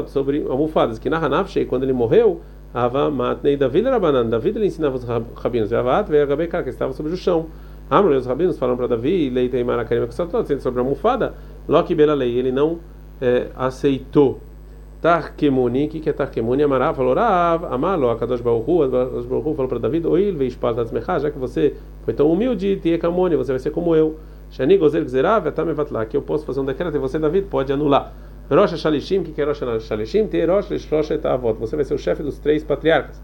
sobre 0.07 0.45
almofadas, 0.47 0.99
que 0.99 1.09
na 1.09 1.17
Hanafshei, 1.17 1.65
quando 1.65 1.83
ele 1.83 1.93
morreu, 1.93 2.41
Avamatnei 2.73 3.57
David 3.57 3.87
era 3.87 3.99
banan. 3.99 4.29
David 4.29 4.57
ele 4.57 4.67
ensinava 4.67 4.95
os 4.95 5.03
rabinos, 5.35 5.73
Avat 5.73 6.09
veio 6.09 6.23
al 6.23 6.27
Gabei 6.27 6.47
que 6.47 6.69
estava 6.69 6.93
sobre 6.93 7.13
o 7.13 7.17
chão. 7.17 7.47
Amor, 7.89 8.13
os 8.13 8.25
rabinos 8.25 8.57
falaram 8.57 8.77
para 8.77 8.87
Davi, 8.87 9.29
Leitei 9.29 9.63
Marakarim 9.63 10.05
Kutzatot, 10.05 10.59
sobre 10.61 10.79
a 10.79 10.83
almofada, 10.83 11.35
Loki 11.67 11.95
Belalei, 11.95 12.37
ele 12.37 12.51
não 12.51 12.79
é, 13.21 13.47
aceitou. 13.55 14.39
Tarkemuni, 15.01 15.87
o 15.87 15.89
que, 15.89 16.09
é 16.09 16.13
Tarkemuni? 16.13 16.63
Amará 16.63 16.93
falou, 16.93 17.13
Rav, 17.13 17.65
Amalo, 17.65 18.09
Akadosh 18.09 18.39
Baruchu, 18.39 18.83
Akadosh 18.83 19.25
Baruchu 19.25 19.53
falou 19.53 19.67
para 19.67 19.79
David, 19.79 20.07
Oil, 20.07 20.33
Veishpal 20.37 20.73
Tatzmecha, 20.73 21.19
já 21.19 21.29
que 21.29 21.37
você 21.37 21.75
foi 22.05 22.13
tão 22.13 22.31
humilde, 22.31 22.77
Tiekamoni, 22.77 23.35
você 23.35 23.51
vai 23.51 23.59
ser 23.59 23.71
como 23.71 23.93
eu. 23.93 24.17
Shani 24.49 24.77
gozer 24.77 25.03
gzerav 25.03 25.47
etamevatla, 25.47 26.05
que 26.05 26.15
eu 26.15 26.21
posso 26.21 26.45
fazer 26.45 26.61
um 26.61 26.65
decreto 26.65 26.95
e 26.95 26.99
você, 26.99 27.19
David, 27.19 27.47
pode 27.47 27.73
anular. 27.73 28.13
Rosh 28.49 28.77
Shalishim, 28.77 29.23
que 29.23 29.41
é 29.41 29.45
Rosh 29.45 29.61
Shalishim? 29.81 30.29
Rosh 30.47 30.69
Lishroshet 30.69 31.25
Avot. 31.25 31.59
Você 31.59 31.75
vai 31.75 31.83
ser 31.83 31.95
o 31.95 31.97
chefe 31.97 32.21
dos 32.21 32.39
três 32.39 32.63
patriarcas. 32.63 33.21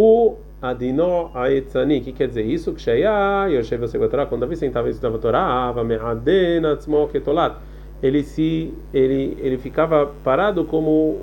O 0.00 0.36
Adino 0.62 1.32
Aitzani, 1.34 2.00
que 2.00 2.12
quer 2.12 2.28
dizer 2.28 2.44
isso? 2.44 2.72
Que 2.72 2.80
Sheia, 2.80 3.48
Yoshev 3.48 3.82
Yosef 3.82 4.08
Torá, 4.08 4.26
quando 4.26 4.42
Davi 4.42 4.54
sentava 4.54 4.86
e 4.86 4.92
estudava 4.92 5.18
Torá, 5.18 5.40
Ava 5.40 5.82
Me'aden 5.82 6.64
Atzmo 6.66 7.08
Ketolat. 7.08 7.56
Ele 8.00 8.22
se, 8.22 8.72
ele, 8.94 9.36
ele 9.40 9.58
ficava 9.58 10.12
parado 10.22 10.64
como, 10.64 11.20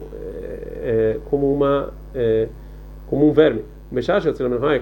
é, 0.83 1.19
como 1.29 1.53
uma, 1.53 1.93
é, 2.13 2.49
como 3.07 3.29
um 3.29 3.31
verme. 3.31 3.63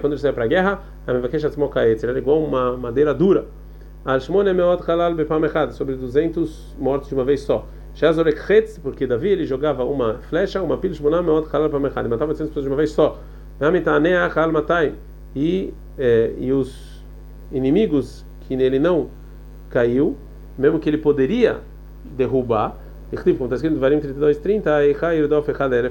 Quando 0.00 0.12
ele 0.12 0.18
saia 0.18 0.32
para 0.32 0.42
a 0.42 0.48
guerra, 0.48 0.82
ele 1.06 2.02
era 2.02 2.18
igual 2.18 2.42
uma 2.42 2.76
madeira 2.76 3.14
dura. 3.14 3.46
Sobre 5.70 5.94
200 5.94 6.76
mortos 6.80 7.08
de 7.08 7.14
uma 7.14 7.24
vez 7.24 7.42
só. 7.42 7.64
Porque 8.82 9.06
Davi 9.06 9.28
ele 9.28 9.44
jogava 9.44 9.84
uma 9.84 10.14
flecha, 10.28 10.60
uma 10.60 10.78
pilha 10.78 10.94
de 10.94 11.00
meot 11.00 11.46
halal 11.52 11.70
e 11.70 12.08
matava 12.08 12.32
800 12.32 12.48
pessoas 12.48 12.64
de 12.64 12.68
uma 12.68 12.76
vez 12.76 12.90
só. 12.90 13.20
E, 15.34 15.72
é, 15.98 16.32
e 16.38 16.52
os 16.52 17.02
inimigos 17.52 18.24
que 18.42 18.56
nele 18.56 18.78
não 18.78 19.08
caiu, 19.70 20.16
mesmo 20.58 20.78
que 20.78 20.88
ele 20.88 20.98
poderia 20.98 21.60
derrubar, 22.04 22.76
como 23.10 23.44
está 23.44 23.56
escrito 23.56 23.74
no 23.74 23.80
Varim 23.80 24.00
32, 24.00 24.38
30, 24.38 24.70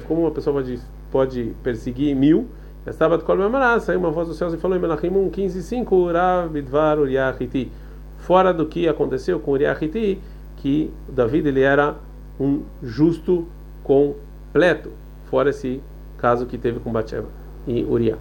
como 0.07 0.21
uma 0.21 0.31
pessoa 0.31 0.55
pode, 0.55 0.79
pode 1.11 1.55
perseguir 1.63 2.15
mil, 2.15 2.47
estava 2.85 3.17
de 3.17 3.23
Kolmamara, 3.23 3.79
saiu 3.79 3.99
uma 3.99 4.11
voz 4.11 4.27
dos 4.27 4.37
céus 4.37 4.53
e 4.53 4.57
falou 4.57 4.77
em 4.77 4.81
Melachim 4.81 5.07
1, 5.07 5.29
15, 5.29 5.63
5, 5.63 6.11
Ravidvar 6.11 6.99
Uriahiti. 6.99 7.71
Fora 8.17 8.53
do 8.53 8.65
que 8.65 8.87
aconteceu 8.87 9.39
com 9.39 9.51
Uriahiti, 9.51 10.19
que 10.57 10.91
Davi 11.07 11.39
ele 11.39 11.61
era 11.61 11.95
um 12.39 12.63
justo 12.81 13.47
completo, 13.83 14.91
fora 15.29 15.49
esse 15.49 15.81
caso 16.17 16.45
que 16.45 16.57
teve 16.57 16.79
com 16.79 16.91
Batsheba 16.91 17.42
e 17.67 17.83
Uriah. 17.83 18.17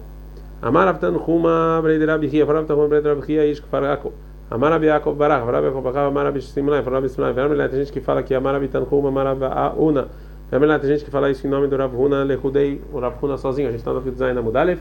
Amar 0.61 0.87
Avtan 0.87 1.17
Huma 1.17 1.81
Breiderabi 1.81 2.27
Ria, 2.27 2.43
Avtan 2.43 2.75
Huma 2.75 2.87
Breiderabi 2.87 3.21
Ria, 3.25 3.45
Ish 3.45 3.61
Farako. 3.61 4.11
Amar 4.49 4.71
Rabi 4.71 4.87
Yaakov 4.87 5.15
Barach, 5.15 5.45
Rabi 5.45 5.67
Yaakov 5.67 5.83
Barach, 5.83 6.07
Amar 6.07 6.25
Rabi 6.25 6.41
Simlai, 6.41 6.81
Rabi 6.81 7.09
Simlai, 7.09 7.33
Vermelha, 7.33 7.67
tem 7.69 7.79
gente 7.79 7.91
que 7.91 8.01
fala 8.01 8.21
que 8.21 8.35
Amar 8.35 8.55
Abitan 8.55 8.85
Huma, 8.89 9.09
Amar 9.09 9.75
Una. 9.77 10.07
Vermelha, 10.51 10.77
tem 10.77 10.89
gente 10.89 11.03
que 11.03 11.09
fala 11.09 11.31
isso 11.31 11.47
em 11.47 11.49
nome 11.49 11.67
do 11.67 11.75
Rav 11.75 11.95
Huna, 11.95 12.23
Lehudei, 12.23 12.79
o 12.91 12.99
Rav 12.99 13.15
Huna 13.19 13.37
sozinho, 13.37 13.69
a 13.69 13.71
gente 13.71 13.79
está 13.79 13.91
no 13.91 14.01
design 14.01 14.35
da 14.35 14.41
Mudalev. 14.41 14.79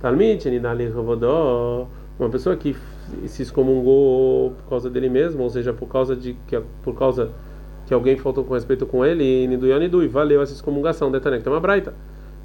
Talmid, 0.00 0.48
Nidali 0.48 0.88
Rovodó, 0.88 1.86
uma 2.18 2.28
pessoa 2.30 2.56
que 2.56 2.74
se 3.26 3.42
excomungou 3.42 4.52
por 4.52 4.70
causa 4.70 4.88
dele 4.88 5.08
mesmo, 5.08 5.42
ou 5.42 5.50
seja, 5.50 5.72
por 5.72 5.86
causa 5.88 6.16
de 6.16 6.34
que 6.46 6.58
por 6.82 6.94
causa 6.94 7.30
que 7.86 7.92
alguém 7.92 8.16
faltou 8.16 8.44
com 8.44 8.54
respeito 8.54 8.86
com 8.86 9.04
ele, 9.04 9.46
Niduyan 9.46 9.78
Nidui, 9.78 10.08
valeu 10.08 10.40
essa 10.40 10.52
excomungação, 10.54 11.10
Detanek, 11.10 11.44
tem 11.44 11.52
uma 11.52 11.60
braita. 11.60 11.92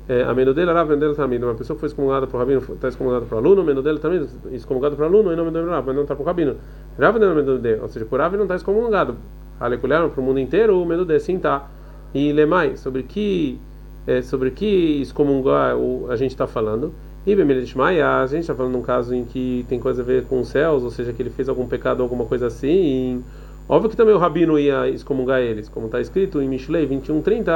É, 0.10 0.24
a 0.24 0.34
menudela 0.34 0.72
era 0.72 0.84
vendendo 0.84 1.14
também. 1.14 1.38
Uma 1.42 1.54
pessoa 1.54 1.76
que 1.76 1.82
foi 1.82 1.88
excomungada 1.88 2.26
para 2.26 2.36
o 2.36 2.40
rabino 2.40 2.64
está 2.74 2.88
excomungada 2.88 3.28
para 3.28 3.36
o 3.36 3.38
aluno, 3.38 3.62
a 3.62 3.64
menudela 3.64 4.00
também 4.00 4.28
excomungada 4.52 4.96
para 4.96 5.04
o 5.04 5.08
aluno, 5.08 5.32
e 5.32 5.36
não 5.36 5.46
menudela 5.46 5.84
mas 5.84 5.96
não 5.96 6.02
está 6.02 6.16
para 6.16 6.24
o 6.24 6.26
rabino. 6.26 6.56
Rav 6.98 7.20
não 7.20 7.36
menudela, 7.36 7.84
ou 7.84 7.88
seja, 7.88 8.06
por 8.06 8.20
Rav 8.20 8.36
não 8.36 8.44
está 8.44 8.56
excomungado. 8.56 9.16
Aleculharam 9.60 10.10
para 10.10 10.20
o 10.20 10.24
mundo 10.24 10.40
inteiro, 10.40 10.82
o 10.82 10.86
menudela 10.86 11.20
sim 11.20 11.36
está. 11.36 11.70
E 12.12 12.34
lemai, 12.34 12.76
sobre 12.76 13.04
que 13.04 13.60
é, 14.08 14.24
sobre 14.24 14.50
que 14.50 15.00
excomungar 15.00 15.78
o, 15.78 16.08
a 16.10 16.16
gente 16.16 16.32
está 16.32 16.48
falando? 16.48 16.92
E 17.28 17.34
a 17.34 18.26
gente 18.26 18.40
está 18.40 18.56
falando 18.56 18.72
de 18.72 18.78
um 18.80 18.82
caso 18.82 19.14
em 19.14 19.26
que 19.26 19.64
tem 19.70 19.80
coisa 19.80 20.02
a 20.02 20.06
ver 20.06 20.24
com 20.24 20.40
os 20.40 20.48
céus, 20.48 20.84
ou 20.84 20.90
seja, 20.90 21.14
que 21.14 21.22
ele 21.22 21.30
fez 21.30 21.48
algum 21.48 21.68
pecado 21.68 22.02
alguma 22.02 22.26
coisa 22.26 22.48
assim. 22.48 23.24
Óbvio 23.72 23.92
que 23.92 23.96
também 23.96 24.16
o 24.16 24.18
rabino 24.18 24.58
ia 24.58 24.90
excomungar 24.90 25.42
eles, 25.42 25.70
como 25.70 25.86
está 25.86 26.02
escrito 26.02 26.42
em 26.42 26.50
Mishlei 26.50 26.88
21:30, 26.88 27.52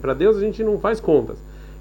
para 0.00 0.14
Deus 0.14 0.36
a 0.36 0.40
gente 0.40 0.62
não 0.62 0.78
faz 0.78 1.00
contas. 1.00 1.36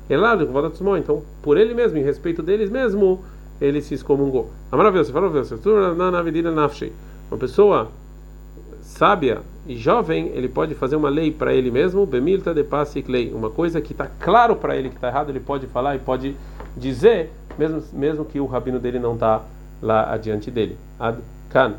Então, 0.09 1.21
por 1.43 1.57
ele 1.57 1.75
mesmo, 1.75 1.99
em 1.99 2.03
respeito 2.03 2.41
deles 2.41 2.71
mesmo, 2.71 3.23
ele 3.61 3.81
se 3.81 3.93
excomungou. 3.93 4.49
Maravilhoso, 4.71 5.13
maravilhoso. 5.13 5.59
Uma 7.29 7.37
pessoa 7.37 7.89
sábia 8.81 9.41
e 9.67 9.77
jovem, 9.77 10.31
ele 10.33 10.49
pode 10.49 10.73
fazer 10.73 10.95
uma 10.95 11.09
lei 11.09 11.31
para 11.31 11.53
ele 11.53 11.69
mesmo, 11.69 12.03
bemilta 12.05 12.53
de 12.53 12.65
lei, 13.07 13.31
uma 13.31 13.51
coisa 13.51 13.79
que 13.79 13.91
está 13.91 14.07
claro 14.07 14.55
para 14.55 14.75
ele 14.75 14.89
que 14.89 14.95
está 14.95 15.07
errado, 15.07 15.29
ele 15.29 15.39
pode 15.39 15.67
falar 15.67 15.95
e 15.95 15.99
pode 15.99 16.35
dizer, 16.75 17.29
mesmo 17.59 17.83
mesmo 17.93 18.25
que 18.25 18.39
o 18.39 18.47
rabino 18.47 18.79
dele 18.79 18.97
não 18.97 19.13
está 19.13 19.43
lá 19.81 20.11
adiante 20.11 20.49
dele. 20.49 20.75
Ad 20.99 21.19
kan. 21.49 21.75